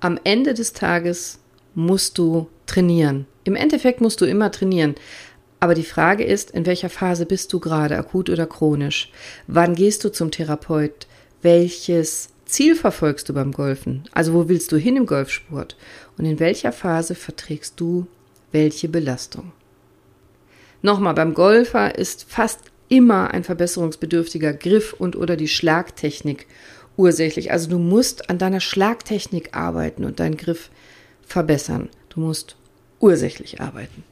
Am 0.00 0.20
Ende 0.22 0.52
des 0.52 0.74
Tages 0.74 1.38
musst 1.74 2.18
du 2.18 2.46
trainieren. 2.66 3.24
Im 3.44 3.56
Endeffekt 3.56 4.02
musst 4.02 4.20
du 4.20 4.26
immer 4.26 4.50
trainieren. 4.50 4.94
Aber 5.60 5.74
die 5.74 5.84
Frage 5.84 6.24
ist, 6.24 6.50
in 6.50 6.66
welcher 6.66 6.90
Phase 6.90 7.26
bist 7.26 7.52
du 7.52 7.60
gerade, 7.60 7.96
akut 7.96 8.28
oder 8.28 8.46
chronisch? 8.46 9.10
Wann 9.46 9.74
gehst 9.74 10.04
du 10.04 10.10
zum 10.10 10.30
Therapeut? 10.30 11.06
Welches 11.42 12.28
Ziel 12.44 12.76
verfolgst 12.76 13.28
du 13.28 13.34
beim 13.34 13.52
Golfen? 13.52 14.04
Also 14.12 14.34
wo 14.34 14.48
willst 14.48 14.70
du 14.72 14.76
hin 14.76 14.96
im 14.96 15.06
Golfsport? 15.06 15.76
Und 16.18 16.24
in 16.24 16.38
welcher 16.38 16.72
Phase 16.72 17.14
verträgst 17.14 17.80
du 17.80 18.06
welche 18.52 18.88
Belastung? 18.88 19.52
Nochmal, 20.82 21.14
beim 21.14 21.34
Golfer 21.34 21.98
ist 21.98 22.24
fast 22.28 22.60
immer 22.88 23.32
ein 23.32 23.42
verbesserungsbedürftiger 23.42 24.52
Griff 24.52 24.92
und 24.92 25.16
oder 25.16 25.36
die 25.36 25.48
Schlagtechnik 25.48 26.46
ursächlich. 26.96 27.50
Also 27.50 27.68
du 27.68 27.78
musst 27.78 28.30
an 28.30 28.38
deiner 28.38 28.60
Schlagtechnik 28.60 29.56
arbeiten 29.56 30.04
und 30.04 30.20
deinen 30.20 30.36
Griff 30.36 30.70
verbessern. 31.22 31.88
Du 32.10 32.20
musst 32.20 32.56
ursächlich 33.00 33.60
arbeiten. 33.60 34.04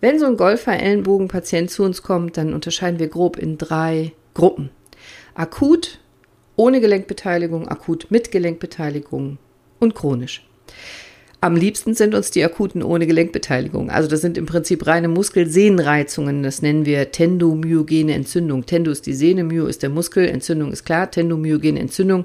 Wenn 0.00 0.18
so 0.18 0.26
ein 0.26 0.36
Golfer-Ellenbogen-Patient 0.36 1.70
zu 1.70 1.82
uns 1.82 2.02
kommt, 2.02 2.36
dann 2.36 2.54
unterscheiden 2.54 3.00
wir 3.00 3.08
grob 3.08 3.36
in 3.36 3.58
drei 3.58 4.12
Gruppen. 4.32 4.70
Akut, 5.34 5.98
ohne 6.54 6.80
Gelenkbeteiligung, 6.80 7.68
akut 7.68 8.06
mit 8.10 8.30
Gelenkbeteiligung 8.30 9.38
und 9.80 9.94
chronisch. 9.94 10.46
Am 11.40 11.54
liebsten 11.54 11.94
sind 11.94 12.16
uns 12.16 12.32
die 12.32 12.44
akuten 12.44 12.82
ohne 12.82 13.06
Gelenkbeteiligung. 13.06 13.90
Also 13.90 14.08
das 14.08 14.20
sind 14.20 14.36
im 14.36 14.46
Prinzip 14.46 14.86
reine 14.88 15.06
Muskelsehnenreizungen. 15.06 16.42
Das 16.42 16.62
nennen 16.62 16.84
wir 16.84 17.12
tendomyogene 17.12 18.12
Entzündung. 18.12 18.66
Tendo 18.66 18.90
ist 18.90 19.06
die 19.06 19.14
Sehne, 19.14 19.44
myo 19.44 19.66
ist 19.66 19.84
der 19.84 19.90
Muskel, 19.90 20.26
Entzündung 20.26 20.72
ist 20.72 20.84
klar. 20.84 21.10
Tendomyogene 21.10 21.78
Entzündung 21.78 22.24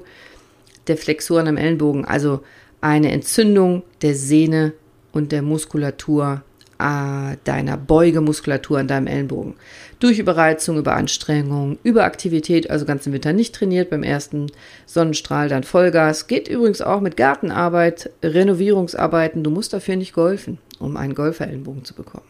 der 0.88 0.96
Flexoren 0.96 1.46
am 1.46 1.56
Ellenbogen. 1.56 2.04
Also 2.04 2.40
eine 2.80 3.12
Entzündung 3.12 3.84
der 4.02 4.16
Sehne 4.16 4.72
und 5.12 5.30
der 5.30 5.42
Muskulatur 5.42 6.42
äh, 6.78 7.36
deiner 7.44 7.76
Beugemuskulatur 7.76 8.78
an 8.78 8.88
deinem 8.88 9.06
Ellenbogen. 9.06 9.54
Durch 10.00 10.18
Überreizung, 10.18 10.78
Überanstrengung, 10.78 11.78
Überaktivität, 11.82 12.70
also 12.70 12.84
ganzen 12.84 13.12
Winter 13.12 13.32
nicht 13.32 13.54
trainiert, 13.54 13.90
beim 13.90 14.02
ersten 14.02 14.48
Sonnenstrahl 14.86 15.48
dann 15.48 15.64
Vollgas. 15.64 16.26
Geht 16.26 16.48
übrigens 16.48 16.82
auch 16.82 17.00
mit 17.00 17.16
Gartenarbeit, 17.16 18.10
Renovierungsarbeiten. 18.22 19.44
Du 19.44 19.50
musst 19.50 19.72
dafür 19.72 19.96
nicht 19.96 20.12
golfen, 20.12 20.58
um 20.78 20.96
einen 20.96 21.14
Golferellenbogen 21.14 21.84
zu 21.84 21.94
bekommen. 21.94 22.26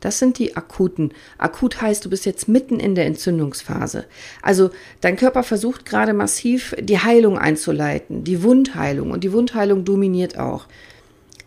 Das 0.00 0.18
sind 0.18 0.38
die 0.38 0.56
akuten. 0.56 1.12
Akut 1.38 1.80
heißt, 1.80 2.04
du 2.04 2.10
bist 2.10 2.26
jetzt 2.26 2.48
mitten 2.48 2.78
in 2.78 2.94
der 2.94 3.06
Entzündungsphase. 3.06 4.04
Also 4.42 4.70
dein 5.00 5.16
Körper 5.16 5.42
versucht 5.42 5.86
gerade 5.86 6.12
massiv 6.12 6.74
die 6.78 6.98
Heilung 6.98 7.38
einzuleiten, 7.38 8.24
die 8.24 8.42
Wundheilung. 8.42 9.10
Und 9.10 9.24
die 9.24 9.32
Wundheilung 9.32 9.84
dominiert 9.84 10.38
auch. 10.38 10.66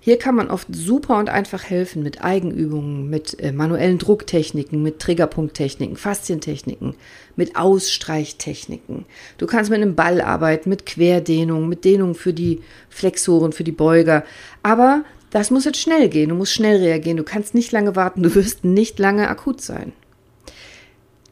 Hier 0.09 0.17
kann 0.17 0.33
man 0.33 0.49
oft 0.49 0.69
super 0.71 1.19
und 1.19 1.29
einfach 1.29 1.69
helfen 1.69 2.01
mit 2.01 2.23
Eigenübungen, 2.23 3.11
mit 3.11 3.39
äh, 3.39 3.51
manuellen 3.51 3.99
Drucktechniken, 3.99 4.81
mit 4.81 4.97
Triggerpunkttechniken, 4.97 5.97
Faszientechniken, 5.97 6.95
mit 7.35 7.55
Ausstreichtechniken. 7.55 9.05
Du 9.37 9.45
kannst 9.45 9.69
mit 9.69 9.79
einem 9.79 9.93
Ball 9.93 10.19
arbeiten, 10.19 10.69
mit 10.69 10.87
Querdehnung, 10.87 11.69
mit 11.69 11.85
Dehnung 11.85 12.15
für 12.15 12.33
die 12.33 12.63
Flexoren, 12.89 13.51
für 13.51 13.63
die 13.63 13.71
Beuger. 13.71 14.23
Aber 14.63 15.03
das 15.29 15.51
muss 15.51 15.65
jetzt 15.65 15.79
schnell 15.79 16.09
gehen. 16.09 16.29
Du 16.29 16.35
musst 16.35 16.53
schnell 16.53 16.77
reagieren. 16.77 17.17
Du 17.17 17.23
kannst 17.23 17.53
nicht 17.53 17.71
lange 17.71 17.95
warten. 17.95 18.23
Du 18.23 18.33
wirst 18.33 18.65
nicht 18.65 18.97
lange 18.97 19.27
akut 19.27 19.61
sein. 19.61 19.93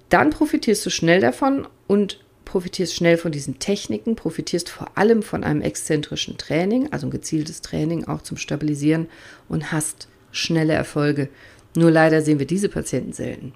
Dann 0.09 0.29
profitierst 0.29 0.85
du 0.85 0.91
schnell 0.91 1.19
davon 1.19 1.67
und 1.87 2.19
profitierst 2.47 2.95
schnell 2.95 3.17
von 3.17 3.31
diesen 3.31 3.59
Techniken, 3.59 4.15
profitierst 4.15 4.69
vor 4.69 4.97
allem 4.97 5.21
von 5.21 5.43
einem 5.43 5.61
exzentrischen 5.61 6.37
Training, 6.37 6.91
also 6.91 7.07
ein 7.07 7.11
gezieltes 7.11 7.61
Training 7.61 8.07
auch 8.07 8.21
zum 8.21 8.37
Stabilisieren 8.37 9.07
und 9.49 9.71
hast 9.71 10.07
schnelle 10.31 10.73
Erfolge. 10.73 11.29
Nur 11.75 11.91
leider 11.91 12.21
sehen 12.21 12.39
wir 12.39 12.47
diese 12.47 12.69
Patienten 12.69 13.13
selten. 13.13 13.53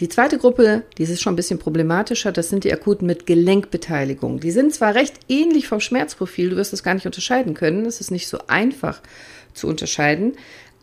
Die 0.00 0.08
zweite 0.08 0.38
Gruppe, 0.38 0.82
die 0.98 1.04
ist 1.04 1.20
schon 1.20 1.34
ein 1.34 1.36
bisschen 1.36 1.58
problematischer, 1.58 2.32
das 2.32 2.48
sind 2.48 2.64
die 2.64 2.72
Akuten 2.72 3.06
mit 3.06 3.26
Gelenkbeteiligung. 3.26 4.40
Die 4.40 4.50
sind 4.50 4.74
zwar 4.74 4.94
recht 4.94 5.14
ähnlich 5.28 5.68
vom 5.68 5.78
Schmerzprofil, 5.78 6.50
du 6.50 6.56
wirst 6.56 6.72
es 6.72 6.82
gar 6.82 6.94
nicht 6.94 7.06
unterscheiden 7.06 7.54
können, 7.54 7.84
es 7.84 8.00
ist 8.00 8.10
nicht 8.10 8.26
so 8.26 8.38
einfach 8.48 9.00
zu 9.52 9.68
unterscheiden. 9.68 10.32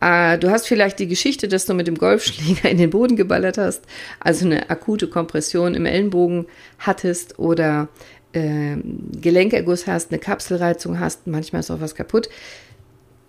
Äh, 0.00 0.38
du 0.38 0.50
hast 0.50 0.66
vielleicht 0.66 0.98
die 0.98 1.08
Geschichte, 1.08 1.48
dass 1.48 1.66
du 1.66 1.74
mit 1.74 1.86
dem 1.86 1.96
Golfschläger 1.96 2.68
in 2.70 2.78
den 2.78 2.90
Boden 2.90 3.16
geballert 3.16 3.58
hast, 3.58 3.84
also 4.18 4.46
eine 4.46 4.70
akute 4.70 5.08
Kompression 5.08 5.74
im 5.74 5.86
Ellenbogen 5.86 6.46
hattest 6.78 7.38
oder 7.38 7.88
äh, 8.32 8.76
Gelenkerguss 9.20 9.86
hast, 9.86 10.10
eine 10.10 10.18
Kapselreizung 10.18 10.98
hast, 10.98 11.26
manchmal 11.26 11.60
ist 11.60 11.70
auch 11.70 11.80
was 11.80 11.94
kaputt. 11.94 12.28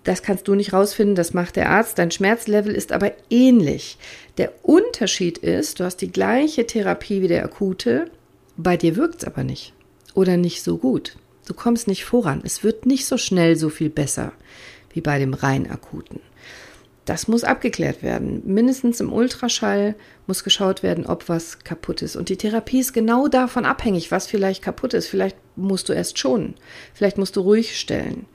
Das 0.03 0.23
kannst 0.23 0.47
du 0.47 0.55
nicht 0.55 0.73
rausfinden, 0.73 1.15
das 1.15 1.35
macht 1.35 1.55
der 1.55 1.69
Arzt. 1.69 1.99
Dein 1.99 2.09
Schmerzlevel 2.09 2.73
ist 2.73 2.91
aber 2.91 3.11
ähnlich. 3.29 3.99
Der 4.39 4.51
Unterschied 4.63 5.37
ist, 5.37 5.79
du 5.79 5.83
hast 5.83 5.97
die 5.97 6.11
gleiche 6.11 6.65
Therapie 6.65 7.21
wie 7.21 7.27
der 7.27 7.43
akute, 7.45 8.09
bei 8.57 8.77
dir 8.77 8.95
wirkt 8.95 9.21
es 9.21 9.27
aber 9.27 9.43
nicht 9.43 9.73
oder 10.15 10.37
nicht 10.37 10.63
so 10.63 10.77
gut. 10.77 11.17
Du 11.47 11.53
kommst 11.53 11.87
nicht 11.87 12.05
voran. 12.05 12.41
Es 12.43 12.63
wird 12.63 12.85
nicht 12.85 13.05
so 13.05 13.17
schnell 13.17 13.55
so 13.55 13.69
viel 13.69 13.89
besser 13.89 14.31
wie 14.93 15.01
bei 15.01 15.19
dem 15.19 15.33
rein 15.33 15.69
akuten. 15.69 16.19
Das 17.05 17.27
muss 17.27 17.43
abgeklärt 17.43 18.03
werden. 18.03 18.43
Mindestens 18.45 18.99
im 18.99 19.11
Ultraschall 19.11 19.95
muss 20.27 20.43
geschaut 20.43 20.83
werden, 20.83 21.07
ob 21.07 21.29
was 21.29 21.59
kaputt 21.59 22.01
ist. 22.03 22.15
Und 22.15 22.29
die 22.29 22.37
Therapie 22.37 22.79
ist 22.79 22.93
genau 22.93 23.27
davon 23.27 23.65
abhängig, 23.65 24.11
was 24.11 24.27
vielleicht 24.27 24.61
kaputt 24.61 24.93
ist. 24.93 25.07
Vielleicht 25.07 25.35
musst 25.55 25.89
du 25.89 25.93
erst 25.93 26.19
schonen. 26.19 26.53
Vielleicht 26.93 27.17
musst 27.17 27.35
du 27.35 27.41
ruhig 27.41 27.79
stellen. 27.79 28.27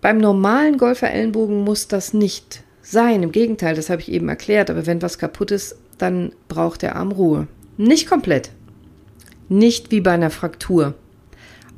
Beim 0.00 0.18
normalen 0.18 0.78
Golfer-Ellenbogen 0.78 1.62
muss 1.62 1.86
das 1.86 2.14
nicht 2.14 2.62
sein. 2.80 3.22
Im 3.22 3.32
Gegenteil, 3.32 3.74
das 3.74 3.90
habe 3.90 4.00
ich 4.00 4.10
eben 4.10 4.28
erklärt. 4.30 4.70
Aber 4.70 4.86
wenn 4.86 5.02
was 5.02 5.18
kaputt 5.18 5.50
ist, 5.50 5.76
dann 5.98 6.32
braucht 6.48 6.82
der 6.82 6.96
Arm 6.96 7.12
Ruhe. 7.12 7.48
Nicht 7.76 8.08
komplett. 8.08 8.50
Nicht 9.48 9.90
wie 9.90 10.00
bei 10.00 10.12
einer 10.12 10.30
Fraktur. 10.30 10.94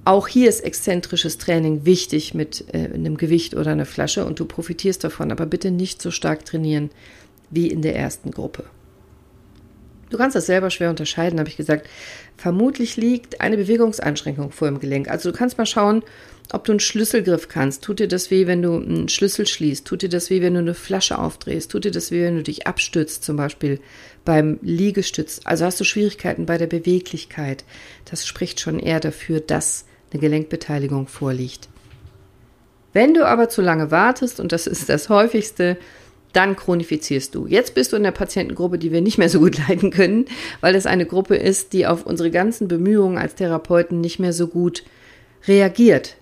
Auch 0.07 0.29
hier 0.29 0.49
ist 0.49 0.61
exzentrisches 0.61 1.37
Training 1.37 1.85
wichtig 1.85 2.33
mit 2.33 2.73
äh, 2.73 2.95
einem 2.95 3.17
Gewicht 3.17 3.57
oder 3.57 3.73
einer 3.73 3.87
Flasche 3.87 4.25
und 4.25 4.39
du 4.39 4.45
profitierst 4.45 5.03
davon, 5.03 5.33
aber 5.33 5.47
bitte 5.47 5.73
nicht 5.73 6.01
so 6.01 6.13
stark 6.13 6.45
trainieren 6.45 6.91
wie 7.51 7.67
in 7.67 7.83
der 7.83 7.97
ersten 7.97 8.31
Gruppe. 8.31 8.63
Du 10.11 10.17
kannst 10.17 10.37
das 10.37 10.47
selber 10.47 10.71
schwer 10.71 10.91
unterscheiden, 10.91 11.41
habe 11.41 11.49
ich 11.49 11.57
gesagt. 11.57 11.89
Vermutlich 12.37 12.97
liegt 12.97 13.41
eine 13.41 13.57
Bewegungseinschränkung 13.57 14.53
vor 14.53 14.69
dem 14.69 14.79
Gelenk. 14.79 15.11
Also 15.11 15.33
du 15.33 15.37
kannst 15.37 15.59
mal 15.59 15.67
schauen, 15.67 16.05
ob 16.53 16.63
du 16.63 16.71
einen 16.71 16.79
Schlüsselgriff 16.79 17.49
kannst. 17.49 17.83
Tut 17.83 17.99
dir 17.99 18.07
das 18.07 18.31
weh, 18.31 18.47
wenn 18.47 18.63
du 18.63 18.77
einen 18.77 19.09
Schlüssel 19.09 19.49
schließt? 19.49 19.85
Tut 19.85 20.03
dir 20.03 20.09
das 20.09 20.31
weh, 20.31 20.41
wenn 20.41 20.55
du 20.55 20.61
eine 20.61 20.75
Flasche 20.75 21.19
aufdrehst? 21.19 21.73
Tut 21.73 21.85
dir 21.85 21.91
das 21.91 22.13
weh, 22.13 22.23
wenn 22.23 22.37
du 22.37 22.45
dich 22.45 22.69
abstützt, 22.69 23.25
zum 23.25 23.37
Beispiel 23.37 23.81
beim 24.25 24.61
Liegestütz? 24.63 25.41
Also 25.43 25.65
hast 25.65 25.81
du 25.81 25.85
Schwierigkeiten 25.85 26.47
bei 26.47 26.59
der 26.59 26.69
Beweglichkeit. 26.69 27.65
Das 28.05 28.25
spricht 28.25 28.61
schon 28.61 28.79
eher 28.79 29.01
dafür, 29.01 29.41
dass 29.41 29.87
eine 30.13 30.21
Gelenkbeteiligung 30.21 31.07
vorliegt. 31.07 31.69
Wenn 32.93 33.15
du 33.15 33.27
aber 33.27 33.49
zu 33.49 33.61
lange 33.61 33.91
wartest, 33.91 34.41
und 34.41 34.53
das 34.53 34.67
ist 34.67 34.89
das 34.89 35.09
häufigste, 35.09 35.77
dann 36.33 36.57
chronifizierst 36.57 37.35
du. 37.35 37.47
Jetzt 37.47 37.75
bist 37.75 37.93
du 37.93 37.97
in 37.97 38.03
der 38.03 38.11
Patientengruppe, 38.11 38.79
die 38.79 38.93
wir 38.93 39.01
nicht 39.01 39.19
mehr 39.19 39.31
so 39.31 39.41
gut 39.41 39.59
leiden 39.69 39.91
können, 39.91 40.27
weil 40.61 40.75
es 40.75 40.87
eine 40.87 41.07
Gruppe 41.07 41.37
ist, 41.37 41.73
die 41.73 41.87
auf 41.87 42.07
unsere 42.07 42.31
ganzen 42.31 42.69
Bemühungen 42.69 43.19
als 43.19 43.35
Therapeuten 43.35 44.01
nicht 44.01 44.19
mehr 44.19 44.33
so 44.33 44.47
gut 44.47 44.85
reagiert. 45.47 46.17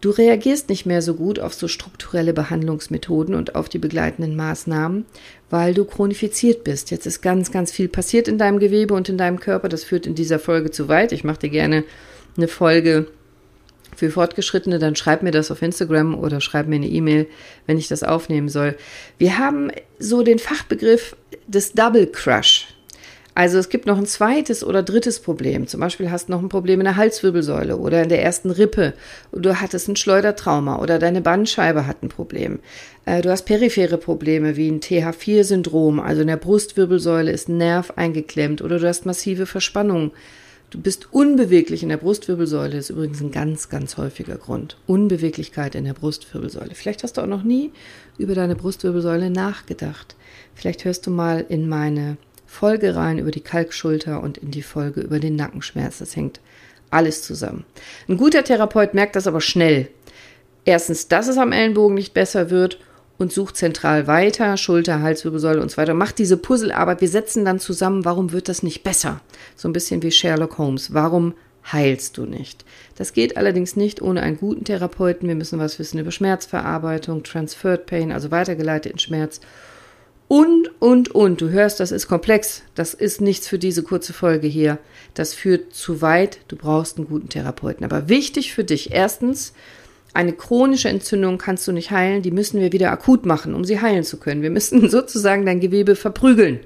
Du 0.00 0.10
reagierst 0.10 0.68
nicht 0.68 0.84
mehr 0.84 1.00
so 1.00 1.14
gut 1.14 1.40
auf 1.40 1.54
so 1.54 1.66
strukturelle 1.66 2.34
Behandlungsmethoden 2.34 3.34
und 3.34 3.54
auf 3.54 3.70
die 3.70 3.78
begleitenden 3.78 4.36
Maßnahmen, 4.36 5.06
weil 5.48 5.72
du 5.72 5.86
chronifiziert 5.86 6.62
bist. 6.62 6.90
Jetzt 6.90 7.06
ist 7.06 7.22
ganz, 7.22 7.50
ganz 7.52 7.72
viel 7.72 7.88
passiert 7.88 8.28
in 8.28 8.36
deinem 8.36 8.58
Gewebe 8.58 8.92
und 8.92 9.08
in 9.08 9.16
deinem 9.16 9.40
Körper. 9.40 9.70
Das 9.70 9.82
führt 9.82 10.06
in 10.06 10.14
dieser 10.14 10.38
Folge 10.38 10.70
zu 10.70 10.88
weit. 10.88 11.12
Ich 11.12 11.24
mache 11.24 11.38
dir 11.38 11.48
gerne 11.48 11.84
eine 12.36 12.48
Folge 12.48 13.06
für 13.96 14.10
Fortgeschrittene, 14.10 14.78
dann 14.78 14.96
schreib 14.96 15.22
mir 15.22 15.30
das 15.30 15.50
auf 15.50 15.62
Instagram 15.62 16.18
oder 16.18 16.40
schreib 16.40 16.66
mir 16.66 16.76
eine 16.76 16.88
E-Mail, 16.88 17.26
wenn 17.66 17.78
ich 17.78 17.88
das 17.88 18.02
aufnehmen 18.02 18.48
soll. 18.48 18.76
Wir 19.18 19.38
haben 19.38 19.70
so 19.98 20.22
den 20.22 20.38
Fachbegriff 20.38 21.16
des 21.46 21.72
Double 21.72 22.06
Crush. 22.06 22.68
Also 23.36 23.58
es 23.58 23.68
gibt 23.68 23.86
noch 23.86 23.98
ein 23.98 24.06
zweites 24.06 24.62
oder 24.62 24.84
drittes 24.84 25.18
Problem. 25.18 25.66
Zum 25.66 25.80
Beispiel 25.80 26.10
hast 26.10 26.28
du 26.28 26.32
noch 26.32 26.40
ein 26.40 26.48
Problem 26.48 26.80
in 26.80 26.84
der 26.84 26.96
Halswirbelsäule 26.96 27.76
oder 27.76 28.04
in 28.04 28.08
der 28.08 28.22
ersten 28.22 28.50
Rippe. 28.50 28.94
Du 29.32 29.60
hattest 29.60 29.88
ein 29.88 29.96
Schleudertrauma 29.96 30.78
oder 30.78 31.00
deine 31.00 31.20
Bandscheibe 31.20 31.88
hat 31.88 32.02
ein 32.04 32.08
Problem. 32.08 32.60
Äh, 33.06 33.22
du 33.22 33.30
hast 33.30 33.42
periphere 33.42 33.98
Probleme 33.98 34.56
wie 34.56 34.70
ein 34.70 34.80
TH4-Syndrom, 34.80 35.98
also 35.98 36.20
in 36.20 36.28
der 36.28 36.36
Brustwirbelsäule 36.36 37.32
ist 37.32 37.48
ein 37.48 37.58
Nerv 37.58 37.92
eingeklemmt 37.96 38.62
oder 38.62 38.78
du 38.78 38.86
hast 38.86 39.04
massive 39.04 39.46
Verspannungen 39.46 40.12
Du 40.74 40.80
bist 40.80 41.06
unbeweglich 41.12 41.84
in 41.84 41.88
der 41.88 41.98
Brustwirbelsäule, 41.98 42.76
ist 42.76 42.90
übrigens 42.90 43.20
ein 43.20 43.30
ganz, 43.30 43.68
ganz 43.68 43.96
häufiger 43.96 44.34
Grund. 44.34 44.76
Unbeweglichkeit 44.88 45.76
in 45.76 45.84
der 45.84 45.92
Brustwirbelsäule. 45.92 46.74
Vielleicht 46.74 47.04
hast 47.04 47.16
du 47.16 47.20
auch 47.20 47.28
noch 47.28 47.44
nie 47.44 47.70
über 48.18 48.34
deine 48.34 48.56
Brustwirbelsäule 48.56 49.30
nachgedacht. 49.30 50.16
Vielleicht 50.52 50.84
hörst 50.84 51.06
du 51.06 51.12
mal 51.12 51.46
in 51.48 51.68
meine 51.68 52.16
Folge 52.44 52.96
rein 52.96 53.20
über 53.20 53.30
die 53.30 53.40
Kalkschulter 53.40 54.20
und 54.20 54.36
in 54.36 54.50
die 54.50 54.62
Folge 54.62 55.02
über 55.02 55.20
den 55.20 55.36
Nackenschmerz. 55.36 55.98
Das 55.98 56.16
hängt 56.16 56.40
alles 56.90 57.22
zusammen. 57.22 57.64
Ein 58.08 58.16
guter 58.16 58.42
Therapeut 58.42 58.94
merkt 58.94 59.14
das 59.14 59.28
aber 59.28 59.40
schnell. 59.40 59.90
Erstens, 60.64 61.06
dass 61.06 61.28
es 61.28 61.38
am 61.38 61.52
Ellenbogen 61.52 61.94
nicht 61.94 62.14
besser 62.14 62.50
wird 62.50 62.80
und 63.18 63.32
sucht 63.32 63.56
zentral 63.56 64.06
weiter, 64.06 64.56
Schulter, 64.56 65.00
Halswirbelsäule 65.00 65.60
und 65.60 65.70
so 65.70 65.76
weiter. 65.76 65.94
Macht 65.94 66.18
diese 66.18 66.36
Puzzlearbeit. 66.36 67.00
Wir 67.00 67.08
setzen 67.08 67.44
dann 67.44 67.60
zusammen, 67.60 68.04
warum 68.04 68.32
wird 68.32 68.48
das 68.48 68.62
nicht 68.62 68.82
besser? 68.82 69.20
So 69.56 69.68
ein 69.68 69.72
bisschen 69.72 70.02
wie 70.02 70.10
Sherlock 70.10 70.58
Holmes. 70.58 70.92
Warum 70.92 71.34
heilst 71.72 72.18
du 72.18 72.26
nicht? 72.26 72.64
Das 72.96 73.12
geht 73.12 73.36
allerdings 73.36 73.76
nicht 73.76 74.02
ohne 74.02 74.22
einen 74.22 74.38
guten 74.38 74.64
Therapeuten. 74.64 75.28
Wir 75.28 75.36
müssen 75.36 75.58
was 75.58 75.78
wissen 75.78 75.98
über 75.98 76.10
Schmerzverarbeitung, 76.10 77.22
Transferred 77.22 77.86
Pain, 77.86 78.12
also 78.12 78.30
weitergeleiteten 78.30 78.98
Schmerz. 78.98 79.40
Und, 80.26 80.70
und, 80.80 81.14
und. 81.14 81.40
Du 81.40 81.50
hörst, 81.50 81.80
das 81.80 81.92
ist 81.92 82.08
komplex. 82.08 82.62
Das 82.74 82.94
ist 82.94 83.20
nichts 83.20 83.46
für 83.46 83.58
diese 83.58 83.82
kurze 83.82 84.12
Folge 84.12 84.46
hier. 84.46 84.78
Das 85.12 85.34
führt 85.34 85.74
zu 85.74 86.02
weit. 86.02 86.38
Du 86.48 86.56
brauchst 86.56 86.96
einen 86.96 87.06
guten 87.06 87.28
Therapeuten. 87.28 87.84
Aber 87.84 88.08
wichtig 88.08 88.52
für 88.54 88.64
dich. 88.64 88.90
Erstens, 88.92 89.52
eine 90.14 90.32
chronische 90.32 90.88
Entzündung 90.88 91.38
kannst 91.38 91.66
du 91.66 91.72
nicht 91.72 91.90
heilen, 91.90 92.22
die 92.22 92.30
müssen 92.30 92.60
wir 92.60 92.72
wieder 92.72 92.92
akut 92.92 93.26
machen, 93.26 93.54
um 93.54 93.64
sie 93.64 93.80
heilen 93.80 94.04
zu 94.04 94.18
können. 94.18 94.42
Wir 94.42 94.50
müssen 94.50 94.88
sozusagen 94.90 95.44
dein 95.44 95.60
Gewebe 95.60 95.96
verprügeln. 95.96 96.60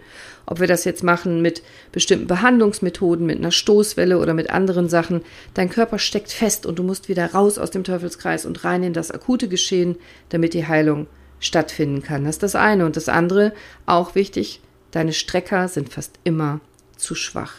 Ob 0.45 0.61
wir 0.61 0.67
das 0.67 0.85
jetzt 0.85 1.03
machen 1.03 1.43
mit 1.43 1.63
bestimmten 1.93 2.27
Behandlungsmethoden, 2.27 3.27
mit 3.27 3.39
einer 3.39 3.51
Stoßwelle 3.51 4.19
oder 4.19 4.33
mit 4.33 4.51
anderen 4.51 4.89
Sachen. 4.89 5.23
Dein 5.55 5.69
Körper 5.69 5.99
steckt 5.99 6.33
fest 6.33 6.65
und 6.65 6.79
du 6.79 6.83
musst 6.83 7.09
wieder 7.09 7.33
raus 7.33 7.59
aus 7.59 7.71
dem 7.71 7.85
Teufelskreis 7.85 8.47
und 8.47 8.65
rein 8.65 8.83
in 8.83 8.93
das 8.93 9.11
akute 9.11 9.49
Geschehen, 9.49 9.97
damit 10.29 10.55
die 10.55 10.67
Heilung 10.67 11.07
stattfinden 11.41 12.03
kann. 12.03 12.25
Das 12.25 12.37
ist 12.37 12.43
das 12.43 12.55
eine. 12.55 12.87
Und 12.87 12.97
das 12.97 13.09
andere, 13.09 13.53
auch 13.85 14.15
wichtig, 14.15 14.61
deine 14.91 15.13
Strecker 15.13 15.69
sind 15.69 15.91
fast 15.91 16.19
immer 16.25 16.61
zu 16.97 17.15
schwach. 17.15 17.55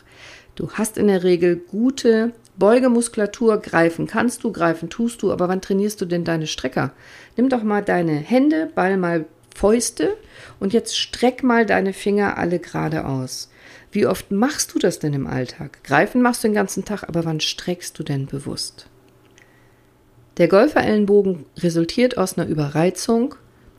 Du 0.55 0.71
hast 0.71 0.97
in 0.97 1.07
der 1.07 1.23
Regel 1.23 1.55
gute 1.55 2.33
Beugemuskulatur 2.59 3.57
greifen 3.57 4.05
kannst 4.05 4.43
du, 4.43 4.51
greifen 4.51 4.89
tust 4.89 5.21
du, 5.21 5.31
aber 5.31 5.47
wann 5.47 5.61
trainierst 5.61 6.01
du 6.01 6.05
denn 6.05 6.25
deine 6.25 6.45
Strecker? 6.45 6.91
Nimm 7.37 7.49
doch 7.49 7.63
mal 7.63 7.81
deine 7.81 8.15
Hände, 8.15 8.69
ball 8.75 8.97
mal 8.97 9.25
Fäuste 9.55 10.15
und 10.59 10.73
jetzt 10.73 10.97
streck 10.97 11.41
mal 11.41 11.65
deine 11.65 11.93
Finger 11.93 12.37
alle 12.37 12.59
geradeaus. 12.59 13.49
Wie 13.91 14.05
oft 14.05 14.31
machst 14.31 14.73
du 14.73 14.79
das 14.79 14.99
denn 14.99 15.13
im 15.13 15.25
Alltag? 15.25 15.83
Greifen 15.83 16.21
machst 16.21 16.43
du 16.43 16.47
den 16.47 16.53
ganzen 16.53 16.85
Tag, 16.85 17.03
aber 17.07 17.25
wann 17.25 17.39
streckst 17.39 17.97
du 17.97 18.03
denn 18.03 18.27
bewusst? 18.27 18.87
Der 20.37 20.47
Golferellenbogen 20.47 21.45
resultiert 21.57 22.17
aus 22.17 22.37
einer 22.37 22.47
Überreizung 22.47 23.35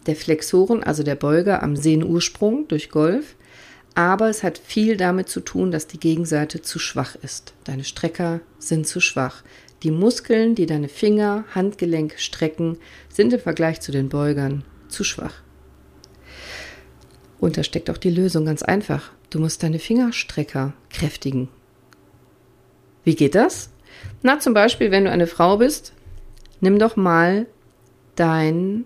der 0.06 0.16
Flexoren, 0.16 0.82
also 0.82 1.02
der 1.02 1.14
Beuger 1.14 1.62
am 1.62 1.76
Sehnenursprung 1.76 2.68
durch 2.68 2.90
Golf 2.90 3.36
aber 3.94 4.28
es 4.28 4.42
hat 4.42 4.58
viel 4.58 4.96
damit 4.96 5.28
zu 5.28 5.40
tun, 5.40 5.70
dass 5.70 5.86
die 5.86 6.00
Gegenseite 6.00 6.62
zu 6.62 6.78
schwach 6.78 7.16
ist. 7.16 7.54
Deine 7.64 7.84
Strecker 7.84 8.40
sind 8.58 8.86
zu 8.86 9.00
schwach. 9.00 9.42
Die 9.82 9.90
Muskeln, 9.90 10.54
die 10.54 10.66
deine 10.66 10.88
Finger, 10.88 11.44
Handgelenk 11.54 12.18
strecken, 12.18 12.78
sind 13.08 13.32
im 13.32 13.40
Vergleich 13.40 13.80
zu 13.80 13.92
den 13.92 14.08
Beugern 14.08 14.64
zu 14.88 15.04
schwach. 15.04 15.34
Und 17.38 17.56
da 17.56 17.62
steckt 17.62 17.88
auch 17.88 17.96
die 17.96 18.10
Lösung 18.10 18.44
ganz 18.44 18.62
einfach. 18.62 19.10
Du 19.30 19.40
musst 19.40 19.62
deine 19.62 19.78
Fingerstrecker 19.78 20.74
kräftigen. 20.90 21.48
Wie 23.04 23.14
geht 23.14 23.34
das? 23.34 23.70
Na, 24.22 24.38
zum 24.38 24.52
Beispiel, 24.52 24.90
wenn 24.90 25.04
du 25.04 25.10
eine 25.10 25.26
Frau 25.26 25.56
bist, 25.56 25.94
nimm 26.60 26.78
doch 26.78 26.96
mal 26.96 27.46
dein 28.16 28.84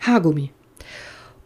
Haargummi. 0.00 0.50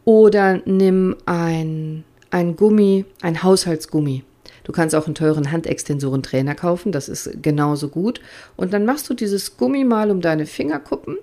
Oder 0.05 0.63
nimm 0.65 1.17
ein 1.27 2.05
ein 2.31 2.57
Gummi, 2.57 3.05
ein 3.23 3.43
Haushaltsgummi. 3.43 4.25
Du 4.65 4.73
kannst 4.73 4.95
auch 4.95 5.07
einen 5.07 5.15
teuren 5.15 5.51
Handextensorentrainer 5.51 6.55
kaufen, 6.55 6.93
das 6.93 7.09
ist 7.09 7.43
genauso 7.43 7.89
gut. 7.89 8.21
Und 8.57 8.73
dann 8.73 8.85
machst 8.85 9.09
du 9.09 9.15
dieses 9.15 9.57
Gummi 9.57 9.85
mal 9.85 10.11
um 10.11 10.21
deine 10.21 10.47
Fingerkuppen 10.47 11.17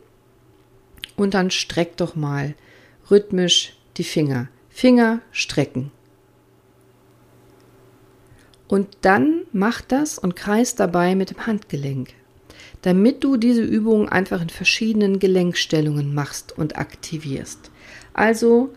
und 1.16 1.34
dann 1.34 1.52
streck 1.52 1.98
doch 1.98 2.16
mal 2.16 2.56
rhythmisch 3.10 3.78
die 3.98 4.04
Finger. 4.04 4.50
Finger 4.70 5.22
strecken. 5.32 5.92
Und 8.68 8.98
dann 9.02 9.44
mach 9.54 9.82
das 9.82 10.18
und 10.18 10.36
kreis 10.36 10.76
dabei 10.76 11.16
mit 11.16 11.30
dem 11.30 11.46
Handgelenk, 11.46 12.10
damit 12.82 13.24
du 13.24 13.38
diese 13.38 13.62
Übung 13.62 14.10
einfach 14.10 14.42
in 14.42 14.50
verschiedenen 14.50 15.20
Gelenkstellungen 15.20 16.14
machst 16.14 16.58
und 16.58 16.78
aktivierst. 16.78 17.72
Also 18.14 18.74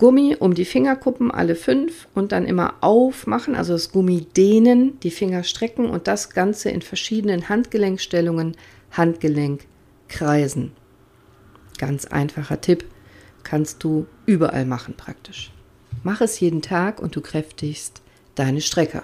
Gummi 0.00 0.34
um 0.34 0.54
die 0.54 0.64
Fingerkuppen, 0.64 1.30
alle 1.30 1.54
fünf, 1.54 2.08
und 2.14 2.32
dann 2.32 2.46
immer 2.46 2.72
aufmachen, 2.80 3.54
also 3.54 3.74
das 3.74 3.92
Gummi 3.92 4.22
dehnen, 4.34 4.98
die 5.00 5.10
Finger 5.10 5.44
strecken 5.44 5.90
und 5.90 6.08
das 6.08 6.30
Ganze 6.30 6.70
in 6.70 6.80
verschiedenen 6.80 7.50
Handgelenkstellungen, 7.50 8.56
Handgelenk 8.92 9.66
kreisen. 10.08 10.72
Ganz 11.76 12.06
einfacher 12.06 12.62
Tipp, 12.62 12.86
kannst 13.44 13.84
du 13.84 14.06
überall 14.24 14.64
machen 14.64 14.94
praktisch. 14.96 15.52
Mach 16.02 16.22
es 16.22 16.40
jeden 16.40 16.62
Tag 16.62 16.98
und 16.98 17.14
du 17.14 17.20
kräftigst 17.20 18.00
deine 18.36 18.62
Strecker. 18.62 19.02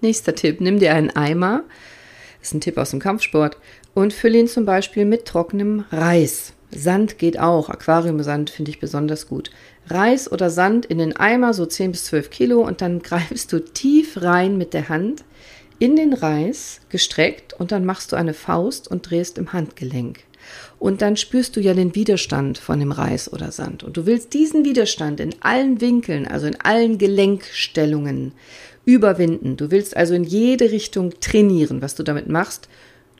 Nächster 0.00 0.34
Tipp, 0.34 0.60
nimm 0.60 0.80
dir 0.80 0.92
einen 0.92 1.10
Eimer, 1.10 1.62
das 2.40 2.48
ist 2.48 2.54
ein 2.54 2.60
Tipp 2.60 2.78
aus 2.78 2.90
dem 2.90 2.98
Kampfsport, 2.98 3.58
und 3.98 4.12
fülle 4.12 4.38
ihn 4.38 4.48
zum 4.48 4.64
Beispiel 4.64 5.04
mit 5.04 5.24
trockenem 5.24 5.84
Reis. 5.90 6.52
Sand 6.70 7.18
geht 7.18 7.38
auch, 7.38 7.68
Aquariumsand 7.68 8.50
finde 8.50 8.70
ich 8.70 8.78
besonders 8.78 9.26
gut. 9.26 9.50
Reis 9.88 10.30
oder 10.30 10.50
Sand 10.50 10.86
in 10.86 10.98
den 10.98 11.16
Eimer, 11.16 11.54
so 11.54 11.66
10 11.66 11.92
bis 11.92 12.04
12 12.04 12.30
Kilo, 12.30 12.60
und 12.60 12.80
dann 12.80 13.02
greifst 13.02 13.52
du 13.52 13.58
tief 13.58 14.22
rein 14.22 14.58
mit 14.58 14.74
der 14.74 14.88
Hand 14.88 15.24
in 15.80 15.96
den 15.96 16.12
Reis, 16.12 16.80
gestreckt, 16.88 17.54
und 17.54 17.72
dann 17.72 17.84
machst 17.84 18.12
du 18.12 18.16
eine 18.16 18.34
Faust 18.34 18.88
und 18.88 19.08
drehst 19.08 19.38
im 19.38 19.52
Handgelenk. 19.52 20.20
Und 20.78 21.02
dann 21.02 21.16
spürst 21.16 21.56
du 21.56 21.60
ja 21.60 21.74
den 21.74 21.94
Widerstand 21.94 22.58
von 22.58 22.78
dem 22.78 22.92
Reis 22.92 23.32
oder 23.32 23.50
Sand. 23.52 23.82
Und 23.82 23.96
du 23.96 24.06
willst 24.06 24.32
diesen 24.32 24.64
Widerstand 24.64 25.20
in 25.20 25.34
allen 25.40 25.80
Winkeln, 25.80 26.26
also 26.26 26.46
in 26.46 26.60
allen 26.60 26.98
Gelenkstellungen 26.98 28.32
überwinden. 28.84 29.56
Du 29.56 29.70
willst 29.70 29.96
also 29.96 30.14
in 30.14 30.24
jede 30.24 30.70
Richtung 30.70 31.18
trainieren, 31.20 31.82
was 31.82 31.94
du 31.94 32.02
damit 32.02 32.28
machst. 32.28 32.68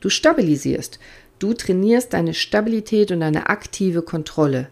Du 0.01 0.09
stabilisierst. 0.09 0.99
Du 1.39 1.53
trainierst 1.53 2.13
deine 2.13 2.33
Stabilität 2.33 3.11
und 3.11 3.21
deine 3.21 3.49
aktive 3.49 4.01
Kontrolle. 4.01 4.67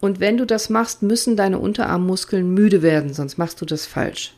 Und 0.00 0.18
wenn 0.18 0.36
du 0.36 0.46
das 0.46 0.70
machst, 0.70 1.02
müssen 1.02 1.36
deine 1.36 1.58
Unterarmmuskeln 1.58 2.52
müde 2.52 2.82
werden, 2.82 3.12
sonst 3.12 3.36
machst 3.36 3.60
du 3.60 3.66
das 3.66 3.86
falsch. 3.86 4.34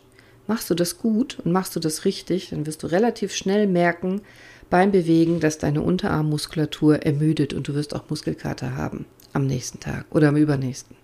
Machst 0.46 0.68
du 0.70 0.74
das 0.74 0.98
gut 0.98 1.38
und 1.44 1.52
machst 1.52 1.76
du 1.76 1.80
das 1.80 2.04
richtig, 2.04 2.50
dann 2.50 2.66
wirst 2.66 2.82
du 2.82 2.88
relativ 2.88 3.32
schnell 3.32 3.66
merken 3.66 4.22
beim 4.70 4.90
Bewegen, 4.90 5.38
dass 5.38 5.58
deine 5.58 5.82
Unterarmmuskulatur 5.82 7.02
ermüdet 7.04 7.54
und 7.54 7.68
du 7.68 7.74
wirst 7.74 7.94
auch 7.94 8.10
Muskelkater 8.10 8.76
haben 8.76 9.06
am 9.32 9.46
nächsten 9.46 9.80
Tag 9.80 10.06
oder 10.10 10.28
am 10.28 10.36
übernächsten. 10.36 10.96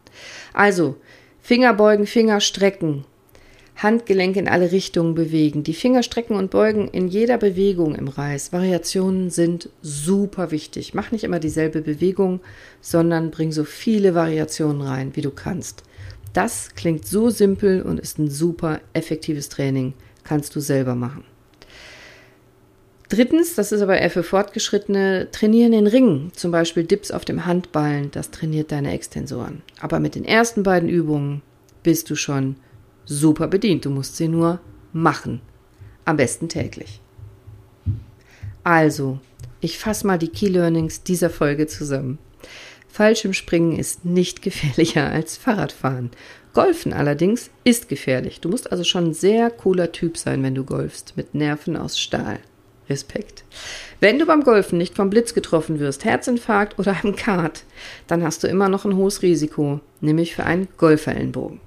Also, 0.53 0.97
Finger 1.41 1.73
beugen, 1.75 2.07
Finger 2.07 2.41
strecken, 2.41 3.05
Handgelenke 3.79 4.41
in 4.41 4.49
alle 4.49 4.73
Richtungen 4.73 5.15
bewegen, 5.15 5.63
die 5.63 5.73
Finger 5.73 6.03
strecken 6.03 6.35
und 6.35 6.51
beugen 6.51 6.89
in 6.89 7.07
jeder 7.07 7.39
Bewegung 7.39 7.95
im 7.95 8.09
Reis. 8.09 8.53
Variationen 8.53 9.31
sind 9.31 9.71
super 9.83 10.51
wichtig. 10.51 10.95
Mach 10.95 11.13
nicht 11.13 11.23
immer 11.23 11.39
dieselbe 11.39 11.81
Bewegung, 11.81 12.41
sondern 12.81 13.31
bring 13.31 13.53
so 13.53 13.63
viele 13.63 14.17
Variationen 14.17 14.83
rein, 14.83 15.13
wie 15.15 15.21
du 15.21 15.31
kannst. 15.31 15.85
Das 16.33 16.75
klingt 16.75 17.07
so 17.07 17.31
simpel 17.31 17.83
und 17.83 18.01
ist 18.01 18.19
ein 18.19 18.29
super 18.29 18.81
effektives 18.95 19.49
Training. 19.49 19.95
Kannst 20.25 20.57
du 20.57 20.61
selber 20.61 20.97
machen. 20.97 21.23
Drittens, 23.09 23.55
das 23.55 23.73
ist 23.73 23.81
aber 23.81 23.99
eher 23.99 24.11
für 24.11 24.25
Fortgeschrittene, 24.25 25.29
trainieren 25.31 25.73
den 25.73 25.87
Ring. 25.87 26.33
Zum 26.35 26.51
Beispiel 26.51 26.83
Dips 26.83 27.13
auf 27.13 27.25
dem 27.25 27.47
Handballen, 27.47 28.11
das 28.11 28.33
trainiert 28.33 28.73
deine 28.73 28.93
Extensoren. 28.93 29.63
Aber 29.81 30.01
mit 30.01 30.17
den 30.17 30.25
ersten 30.25 30.65
beiden 30.65 30.89
Übungen 30.89 31.43
bist 31.85 32.11
du 32.11 32.17
schon 32.17 32.57
super 33.09 33.49
bedient. 33.49 33.85
Du 33.85 33.91
musst 33.91 34.17
sie 34.17 34.29
nur 34.29 34.61
machen. 34.93 35.41
Am 36.05 36.17
besten 36.17 36.49
täglich. 36.49 37.01
Also, 38.63 39.19
ich 39.61 39.79
fasse 39.79 40.07
mal 40.07 40.19
die 40.19 40.29
Key 40.29 40.49
Learnings 40.49 41.03
dieser 41.03 41.31
Folge 41.31 41.67
zusammen. 41.67 42.19
Fallschirmspringen 42.89 43.79
ist 43.79 44.05
nicht 44.05 44.43
gefährlicher 44.43 45.11
als 45.11 45.37
Fahrradfahren. 45.37 46.11
Golfen 46.55 46.93
allerdings 46.93 47.51
ist 47.65 47.89
gefährlich. 47.89 48.41
Du 48.41 48.49
musst 48.49 48.73
also 48.73 48.85
schon 48.85 49.09
ein 49.09 49.15
sehr 49.15 49.51
cooler 49.51 49.93
Typ 49.93 50.17
sein, 50.17 50.43
wenn 50.43 50.55
du 50.55 50.65
golfst, 50.65 51.15
mit 51.17 51.35
Nerven 51.35 51.77
aus 51.77 51.99
Stahl. 51.99 52.41
Respekt. 52.89 53.45
Wenn 54.01 54.19
du 54.19 54.25
beim 54.25 54.43
Golfen 54.43 54.79
nicht 54.79 54.97
vom 54.97 55.11
Blitz 55.11 55.35
getroffen 55.35 55.79
wirst, 55.79 56.05
Herzinfarkt 56.05 56.79
oder 56.79 56.97
einem 57.03 57.17
Kart, 57.17 57.65
dann 58.07 58.23
hast 58.23 58.43
du 58.43 58.49
immer 58.49 58.69
noch 58.69 58.85
ein 58.85 58.97
hohes 58.97 59.23
Risiko, 59.23 59.81
nämlich 60.01 60.35
für 60.35 60.45
einen 60.45 60.69
Golferellenbogen. 60.79 61.61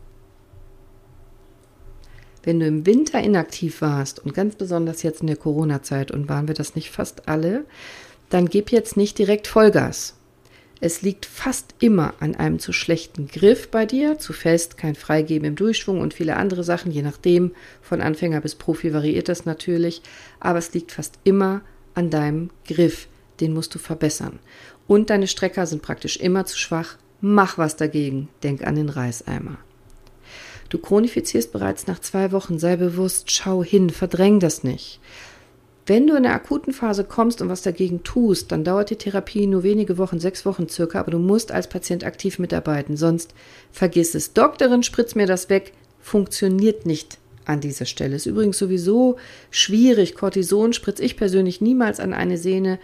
Wenn 2.43 2.59
du 2.59 2.65
im 2.65 2.85
Winter 2.85 3.21
inaktiv 3.21 3.81
warst 3.81 4.19
und 4.19 4.33
ganz 4.33 4.55
besonders 4.55 5.03
jetzt 5.03 5.21
in 5.21 5.27
der 5.27 5.35
Corona-Zeit 5.35 6.11
und 6.11 6.27
waren 6.27 6.47
wir 6.47 6.55
das 6.55 6.75
nicht 6.75 6.89
fast 6.89 7.27
alle, 7.27 7.65
dann 8.29 8.47
gib 8.47 8.71
jetzt 8.71 8.97
nicht 8.97 9.19
direkt 9.19 9.47
Vollgas. 9.47 10.15
Es 10.83 11.03
liegt 11.03 11.27
fast 11.27 11.75
immer 11.77 12.15
an 12.19 12.33
einem 12.35 12.57
zu 12.57 12.73
schlechten 12.73 13.27
Griff 13.27 13.69
bei 13.69 13.85
dir, 13.85 14.17
zu 14.17 14.33
fest, 14.33 14.77
kein 14.77 14.95
Freigeben 14.95 15.47
im 15.47 15.55
Durchschwung 15.55 16.01
und 16.01 16.15
viele 16.15 16.37
andere 16.37 16.63
Sachen, 16.63 16.91
je 16.91 17.03
nachdem, 17.03 17.51
von 17.83 18.01
Anfänger 18.01 18.41
bis 18.41 18.55
Profi 18.55 18.91
variiert 18.91 19.29
das 19.29 19.45
natürlich, 19.45 20.01
aber 20.39 20.57
es 20.57 20.73
liegt 20.73 20.91
fast 20.91 21.19
immer 21.23 21.61
an 21.93 22.09
deinem 22.09 22.49
Griff, 22.65 23.07
den 23.41 23.53
musst 23.53 23.75
du 23.75 23.79
verbessern. 23.79 24.39
Und 24.87 25.11
deine 25.11 25.27
Strecker 25.27 25.67
sind 25.67 25.83
praktisch 25.83 26.17
immer 26.17 26.47
zu 26.47 26.57
schwach, 26.57 26.97
mach 27.21 27.59
was 27.59 27.75
dagegen, 27.75 28.29
denk 28.41 28.65
an 28.65 28.75
den 28.75 28.89
Reißeimer. 28.89 29.59
Du 30.71 30.77
chronifizierst 30.77 31.51
bereits 31.51 31.85
nach 31.85 31.99
zwei 31.99 32.31
Wochen, 32.31 32.57
sei 32.57 32.77
bewusst, 32.77 33.29
schau 33.29 33.61
hin, 33.61 33.89
verdräng 33.89 34.39
das 34.39 34.63
nicht. 34.63 35.01
Wenn 35.85 36.07
du 36.07 36.15
in 36.15 36.23
der 36.23 36.33
akuten 36.33 36.71
Phase 36.71 37.03
kommst 37.03 37.41
und 37.41 37.49
was 37.49 37.61
dagegen 37.61 38.03
tust, 38.03 38.53
dann 38.53 38.63
dauert 38.63 38.89
die 38.89 38.95
Therapie 38.95 39.47
nur 39.47 39.63
wenige 39.63 39.97
Wochen, 39.97 40.21
sechs 40.21 40.45
Wochen 40.45 40.69
circa, 40.69 41.01
aber 41.01 41.11
du 41.11 41.19
musst 41.19 41.51
als 41.51 41.67
Patient 41.67 42.05
aktiv 42.05 42.39
mitarbeiten, 42.39 42.95
sonst 42.95 43.33
vergiss 43.69 44.15
es. 44.15 44.31
Doktorin, 44.31 44.81
spritz 44.81 45.13
mir 45.13 45.27
das 45.27 45.49
weg, 45.49 45.73
funktioniert 45.99 46.85
nicht 46.85 47.17
an 47.43 47.59
dieser 47.59 47.85
Stelle. 47.85 48.15
Ist 48.15 48.25
übrigens 48.25 48.57
sowieso 48.57 49.17
schwierig. 49.49 50.15
Cortison 50.15 50.71
spritze 50.71 51.03
ich 51.03 51.17
persönlich 51.17 51.59
niemals 51.59 51.99
an 51.99 52.13
eine 52.13 52.37
Sehne. 52.37 52.79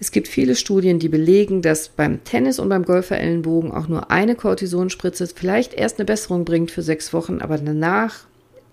Es 0.00 0.12
gibt 0.12 0.28
viele 0.28 0.56
Studien, 0.56 0.98
die 0.98 1.10
belegen, 1.10 1.60
dass 1.60 1.90
beim 1.90 2.24
Tennis 2.24 2.58
und 2.58 2.70
beim 2.70 2.86
Golferellenbogen 2.86 3.70
auch 3.70 3.86
nur 3.86 4.10
eine 4.10 4.34
Cortisonspritze 4.34 5.26
vielleicht 5.26 5.74
erst 5.74 5.98
eine 5.98 6.06
Besserung 6.06 6.46
bringt 6.46 6.70
für 6.70 6.80
sechs 6.80 7.12
Wochen, 7.12 7.42
aber 7.42 7.58
danach 7.58 8.26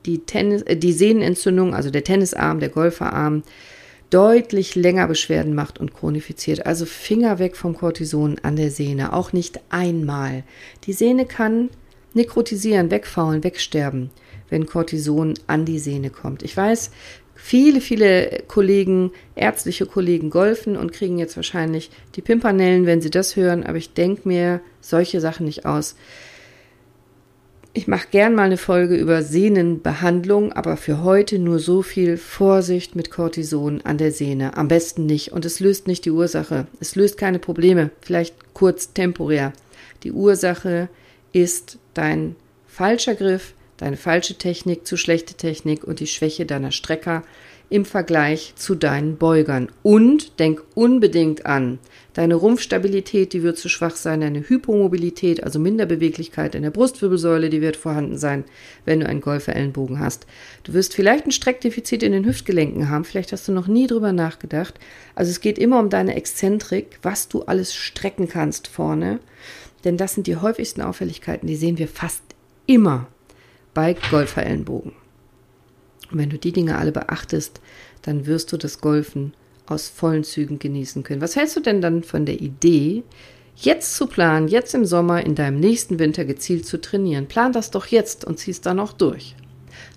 die, 0.06 0.20
Tennis, 0.20 0.62
äh, 0.62 0.78
die 0.78 0.94
Sehnenentzündung, 0.94 1.76
also 1.76 1.90
der 1.90 2.06
Tennisarm, 2.06 2.62
der 2.62 2.70
Golferarm, 2.70 3.44
deutlich 4.10 4.76
länger 4.76 5.06
Beschwerden 5.08 5.54
macht 5.54 5.80
und 5.80 5.94
chronifiziert. 5.94 6.66
Also 6.66 6.86
Finger 6.86 7.40
weg 7.40 7.58
vom 7.58 7.76
Cortison 7.76 8.38
an 8.42 8.56
der 8.56 8.72
Sehne, 8.72 9.12
auch 9.12 9.34
nicht 9.34 9.60
einmal. 9.70 10.44
Die 10.86 10.94
Sehne 10.94 11.26
kann 11.26 11.70
nekrotisieren, 12.14 12.90
wegfaulen, 12.90 13.44
wegsterben, 13.44 14.12
wenn 14.50 14.66
Cortison 14.66 15.34
an 15.48 15.66
die 15.66 15.80
Sehne 15.80 16.10
kommt. 16.10 16.42
Ich 16.42 16.56
weiß, 16.56 16.92
viele, 17.38 17.80
viele 17.82 18.44
Kollegen, 18.48 19.12
ärztliche 19.36 19.86
Kollegen 19.86 20.30
golfen 20.30 20.76
und 20.76 20.92
kriegen 20.92 21.18
jetzt 21.18 21.38
wahrscheinlich 21.38 21.92
die 22.16 22.22
Pimpanellen, 22.22 22.86
wenn 22.86 23.02
sie 23.02 23.12
das 23.12 23.36
hören, 23.36 23.64
aber 23.64 23.78
ich 23.78 23.94
denke 23.94 24.28
mir 24.28 24.60
solche 24.82 25.22
Sachen 25.22 25.46
nicht 25.46 25.66
aus. 25.66 25.96
Ich 27.74 27.88
mache 27.88 28.08
gern 28.10 28.34
mal 28.34 28.46
eine 28.46 28.58
Folge 28.58 28.96
über 28.96 29.22
Sehnenbehandlung, 29.22 30.52
aber 30.52 30.78
für 30.78 31.04
heute 31.04 31.38
nur 31.38 31.60
so 31.60 31.84
viel 31.84 32.18
Vorsicht 32.18 32.96
mit 32.96 33.12
Cortison 33.12 33.82
an 33.82 34.00
der 34.00 34.12
Sehne. 34.12 34.58
Am 34.58 34.68
besten 34.68 35.06
nicht. 35.06 35.32
Und 35.32 35.46
es 35.46 35.60
löst 35.60 35.86
nicht 35.86 36.04
die 36.04 36.10
Ursache. 36.10 36.66
Es 36.80 36.96
löst 36.96 37.20
keine 37.20 37.38
Probleme. 37.38 37.92
Vielleicht 38.02 38.56
kurz 38.56 38.94
temporär. 38.94 39.54
Die 40.02 40.12
Ursache 40.12 40.90
ist 41.34 41.78
dein 41.94 42.36
falscher 42.66 43.14
Griff, 43.14 43.54
deine 43.78 43.98
falsche 43.98 44.38
Technik, 44.38 44.86
zu 44.86 44.98
schlechte 44.98 45.36
Technik 45.36 45.84
und 45.84 46.00
die 46.00 46.08
Schwäche 46.08 46.46
deiner 46.46 46.72
Strecker 46.72 47.24
im 47.70 47.84
Vergleich 47.84 48.54
zu 48.56 48.76
deinen 48.76 49.18
Beugern. 49.18 49.70
Und 49.84 50.40
denk 50.40 50.64
unbedingt 50.74 51.46
an, 51.46 51.80
deine 52.14 52.36
Rumpfstabilität, 52.36 53.34
die 53.34 53.44
wird 53.44 53.58
zu 53.58 53.68
schwach 53.68 53.96
sein, 53.96 54.22
deine 54.22 54.48
Hypomobilität, 54.48 55.44
also 55.44 55.60
Minderbeweglichkeit 55.60 56.56
in 56.56 56.64
der 56.64 56.72
Brustwirbelsäule, 56.72 57.50
die 57.50 57.62
wird 57.62 57.76
vorhanden 57.76 58.18
sein, 58.18 58.46
wenn 58.86 59.02
du 59.02 59.08
einen 59.08 59.22
Golferellenbogen 59.22 60.00
hast. 60.00 60.26
Du 60.64 60.74
wirst 60.74 60.96
vielleicht 60.96 61.26
ein 61.26 61.32
Streckdefizit 61.32 62.04
in 62.04 62.14
den 62.14 62.26
Hüftgelenken 62.26 62.90
haben, 62.90 63.04
vielleicht 63.04 63.34
hast 63.34 63.48
du 63.48 63.52
noch 63.52 63.68
nie 63.68 63.88
drüber 63.88 64.14
nachgedacht. 64.14 64.76
Also 65.14 65.32
es 65.32 65.42
geht 65.42 65.60
immer 65.60 65.80
um 65.80 65.90
deine 65.90 66.16
Exzentrik, 66.16 67.00
was 67.02 67.28
du 67.28 67.44
alles 67.44 67.76
strecken 67.76 68.30
kannst 68.30 68.68
vorne. 68.68 69.20
denn 69.84 69.98
das 69.98 70.16
sind 70.16 70.28
die 70.28 70.38
häufigsten 70.38 70.82
Auffälligkeiten, 70.82 71.48
die 71.48 71.56
sehen 71.56 71.78
wir 71.78 71.88
fast 71.88 72.24
immer 72.66 73.08
bei 73.78 73.96
Golferellenbogen. 74.10 74.94
Und 76.12 76.18
wenn 76.18 76.32
du 76.32 76.40
die 76.40 76.52
Dinge 76.52 76.80
alle 76.80 76.92
beachtest, 76.92 77.62
dann 78.02 78.26
wirst 78.26 78.52
du 78.52 78.58
das 78.58 78.82
Golfen 78.82 79.36
aus 79.68 79.88
vollen 79.88 80.24
Zügen 80.24 80.58
genießen 80.58 81.04
können. 81.04 81.22
Was 81.22 81.36
hältst 81.36 81.58
du 81.58 81.60
denn 81.60 81.80
dann 81.80 82.02
von 82.02 82.26
der 82.26 82.42
Idee, 82.42 83.04
jetzt 83.56 83.96
zu 83.96 84.08
planen, 84.08 84.48
jetzt 84.48 84.74
im 84.74 84.84
Sommer 84.84 85.24
in 85.24 85.36
deinem 85.36 85.60
nächsten 85.60 86.00
Winter 86.00 86.26
gezielt 86.26 86.66
zu 86.66 86.82
trainieren? 86.82 87.28
Plan 87.28 87.54
das 87.54 87.70
doch 87.70 87.86
jetzt 87.86 88.26
und 88.26 88.40
ziehst 88.40 88.66
dann 88.66 88.80
auch 88.80 88.94
durch. 88.94 89.36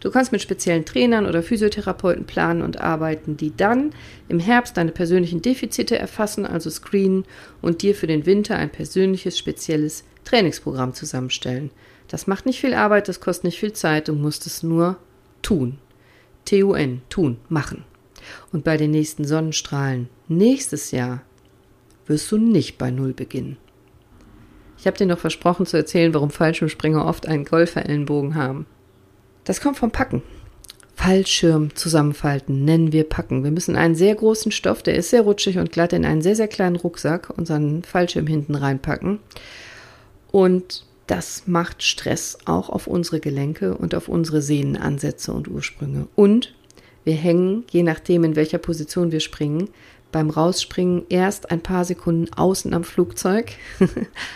Du 0.01 0.11
kannst 0.11 0.31
mit 0.31 0.43
speziellen 0.43 0.85
Trainern 0.85 1.25
oder 1.25 1.43
Physiotherapeuten 1.43 2.27
planen 2.27 2.61
und 2.61 2.83
arbeiten, 2.83 3.39
die 3.39 3.57
dann 3.57 3.95
im 4.29 4.41
Herbst 4.41 4.77
deine 4.77 4.93
persönlichen 4.93 5.41
Defizite 5.41 5.99
erfassen, 5.99 6.45
also 6.45 6.69
screenen 6.69 7.25
und 7.63 7.81
dir 7.81 7.95
für 7.95 8.07
den 8.07 8.27
Winter 8.27 8.57
ein 8.57 8.69
persönliches, 8.69 9.39
spezielles 9.39 10.05
Trainingsprogramm 10.27 10.93
zusammenstellen. 10.93 11.71
Das 12.11 12.27
macht 12.27 12.45
nicht 12.45 12.61
viel 12.61 12.75
Arbeit, 12.75 13.07
das 13.07 13.21
kostet 13.21 13.45
nicht 13.45 13.61
viel 13.61 13.73
Zeit, 13.73 14.09
du 14.09 14.15
musst 14.15 14.45
es 14.45 14.65
nur 14.65 14.97
tun. 15.43 15.79
T-U-N, 16.45 17.03
tun, 17.09 17.39
machen. 17.49 17.85
Und 18.53 18.65
bei 18.65 18.77
den 18.77 18.91
nächsten 18.91 19.25
Sonnenstrahlen 19.25 20.09
nächstes 20.27 20.91
Jahr 20.91 21.23
wirst 22.07 22.31
du 22.33 22.37
nicht 22.37 22.79
bei 22.79 22.91
Null 22.91 23.13
beginnen. 23.13 23.59
Ich 24.77 24.89
habe 24.89 24.97
dir 24.97 25.07
noch 25.07 25.21
versprochen 25.21 25.67
zu 25.67 25.77
erzählen, 25.77 26.13
warum 26.13 26.31
Fallschirmspringer 26.31 27.07
oft 27.07 27.29
einen 27.29 27.45
Golferellenbogen 27.45 28.35
haben. 28.35 28.67
Das 29.45 29.61
kommt 29.61 29.79
vom 29.79 29.93
Packen. 29.93 30.23
Fallschirm 30.97 31.77
zusammenfalten, 31.77 32.65
nennen 32.65 32.93
wir 32.93 33.05
Packen. 33.05 33.45
Wir 33.45 33.53
müssen 33.53 33.77
einen 33.77 33.95
sehr 33.95 34.17
großen 34.17 34.51
Stoff, 34.51 34.83
der 34.83 34.97
ist 34.97 35.11
sehr 35.11 35.23
rutschig 35.23 35.59
und 35.59 35.71
glatt, 35.71 35.93
in 35.93 36.05
einen 36.05 36.23
sehr, 36.23 36.35
sehr 36.35 36.49
kleinen 36.49 36.77
Rucksack 36.77 37.31
unseren 37.31 37.85
Fallschirm 37.85 38.27
hinten 38.27 38.57
reinpacken. 38.57 39.21
Und 40.33 40.85
das 41.11 41.49
macht 41.49 41.83
Stress 41.83 42.39
auch 42.45 42.71
auf 42.71 42.87
unsere 42.87 43.19
Gelenke 43.19 43.77
und 43.77 43.97
auf 43.97 44.09
unsere 44.09 44.41
Sehnenansätze 44.41 45.33
und 45.33 45.49
Ursprünge. 45.49 46.07
Und 46.15 46.55
wir 47.03 47.15
hängen, 47.15 47.65
je 47.71 47.83
nachdem, 47.83 48.23
in 48.23 48.37
welcher 48.37 48.59
Position 48.59 49.11
wir 49.11 49.19
springen, 49.19 49.71
beim 50.13 50.31
Rausspringen 50.31 51.07
erst 51.09 51.51
ein 51.51 51.63
paar 51.63 51.85
Sekunden 51.85 52.33
außen 52.33 52.73
am 52.75 52.85
Flugzeug, 52.85 53.53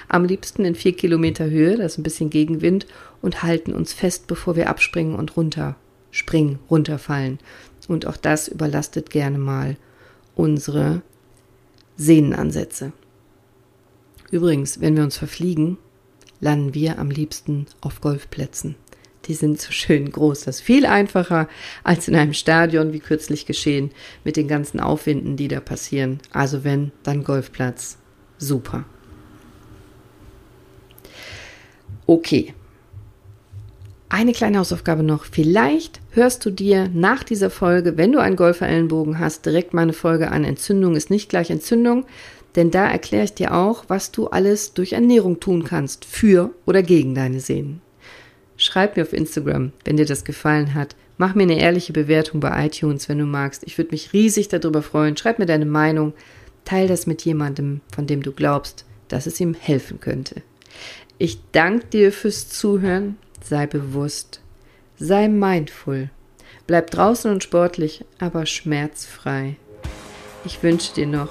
am 0.08 0.24
liebsten 0.24 0.64
in 0.64 0.74
vier 0.74 0.94
Kilometer 0.94 1.48
Höhe, 1.48 1.76
das 1.76 1.92
ist 1.92 1.98
ein 1.98 2.04
bisschen 2.04 2.30
Gegenwind, 2.30 2.86
und 3.22 3.44
halten 3.44 3.72
uns 3.72 3.92
fest, 3.92 4.26
bevor 4.26 4.56
wir 4.56 4.68
abspringen 4.68 5.14
und 5.14 5.36
runter 5.36 5.76
runterfallen. 6.70 7.38
Und 7.86 8.06
auch 8.06 8.16
das 8.16 8.48
überlastet 8.48 9.10
gerne 9.10 9.38
mal 9.38 9.76
unsere 10.34 11.02
Sehnenansätze. 11.96 12.92
Übrigens, 14.30 14.80
wenn 14.80 14.96
wir 14.96 15.04
uns 15.04 15.16
verfliegen, 15.16 15.78
landen 16.44 16.74
wir 16.74 16.98
am 16.98 17.10
liebsten 17.10 17.66
auf 17.80 18.00
Golfplätzen. 18.00 18.76
Die 19.24 19.34
sind 19.34 19.58
so 19.58 19.72
schön 19.72 20.12
groß. 20.12 20.44
Das 20.44 20.56
ist 20.56 20.62
viel 20.62 20.84
einfacher 20.84 21.48
als 21.82 22.06
in 22.06 22.14
einem 22.14 22.34
Stadion, 22.34 22.92
wie 22.92 23.00
kürzlich 23.00 23.46
geschehen, 23.46 23.90
mit 24.22 24.36
den 24.36 24.46
ganzen 24.46 24.78
Aufwinden, 24.78 25.36
die 25.36 25.48
da 25.48 25.60
passieren. 25.60 26.20
Also 26.30 26.62
wenn, 26.62 26.92
dann 27.02 27.24
Golfplatz. 27.24 27.96
Super. 28.36 28.84
Okay. 32.04 32.52
Eine 34.10 34.32
kleine 34.32 34.58
Hausaufgabe 34.58 35.02
noch. 35.02 35.24
Vielleicht 35.24 36.02
hörst 36.10 36.44
du 36.44 36.50
dir 36.50 36.90
nach 36.92 37.24
dieser 37.24 37.48
Folge, 37.48 37.96
wenn 37.96 38.12
du 38.12 38.18
einen 38.18 38.36
Golferellenbogen 38.36 39.18
hast, 39.18 39.46
direkt 39.46 39.72
meine 39.72 39.94
Folge 39.94 40.30
an. 40.30 40.44
Entzündung 40.44 40.94
ist 40.94 41.08
nicht 41.08 41.30
gleich 41.30 41.50
Entzündung, 41.50 42.04
denn 42.56 42.70
da 42.70 42.86
erkläre 42.86 43.24
ich 43.24 43.34
dir 43.34 43.54
auch, 43.54 43.84
was 43.88 44.12
du 44.12 44.28
alles 44.28 44.74
durch 44.74 44.92
Ernährung 44.92 45.40
tun 45.40 45.64
kannst, 45.64 46.04
für 46.04 46.50
oder 46.66 46.82
gegen 46.82 47.14
deine 47.14 47.40
Sehnen. 47.40 47.80
Schreib 48.56 48.96
mir 48.96 49.02
auf 49.02 49.12
Instagram, 49.12 49.72
wenn 49.84 49.96
dir 49.96 50.06
das 50.06 50.24
gefallen 50.24 50.74
hat. 50.74 50.94
Mach 51.18 51.34
mir 51.34 51.42
eine 51.44 51.58
ehrliche 51.58 51.92
Bewertung 51.92 52.40
bei 52.40 52.66
iTunes, 52.66 53.08
wenn 53.08 53.18
du 53.18 53.24
magst. 53.24 53.64
Ich 53.64 53.78
würde 53.78 53.90
mich 53.90 54.12
riesig 54.12 54.48
darüber 54.48 54.82
freuen. 54.82 55.16
Schreib 55.16 55.38
mir 55.38 55.46
deine 55.46 55.66
Meinung. 55.66 56.12
Teil 56.64 56.88
das 56.88 57.06
mit 57.06 57.22
jemandem, 57.22 57.80
von 57.94 58.06
dem 58.06 58.22
du 58.22 58.32
glaubst, 58.32 58.84
dass 59.08 59.26
es 59.26 59.40
ihm 59.40 59.54
helfen 59.54 60.00
könnte. 60.00 60.42
Ich 61.18 61.38
danke 61.52 61.86
dir 61.86 62.12
fürs 62.12 62.48
Zuhören. 62.48 63.16
Sei 63.42 63.66
bewusst. 63.66 64.40
Sei 64.98 65.28
mindful. 65.28 66.10
Bleib 66.66 66.90
draußen 66.90 67.30
und 67.30 67.42
sportlich, 67.42 68.04
aber 68.18 68.46
schmerzfrei. 68.46 69.56
Ich 70.44 70.62
wünsche 70.62 70.94
dir 70.94 71.06
noch 71.06 71.30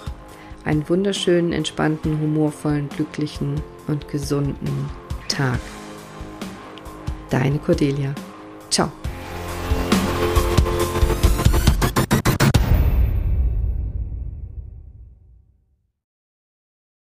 einen 0.66 0.88
wunderschönen, 0.88 1.52
entspannten, 1.54 2.20
humorvollen, 2.20 2.90
glücklichen 2.90 3.62
und 3.88 4.08
gesunden 4.08 4.90
Tag. 5.28 5.60
Deine 7.30 7.58
Cordelia. 7.60 8.14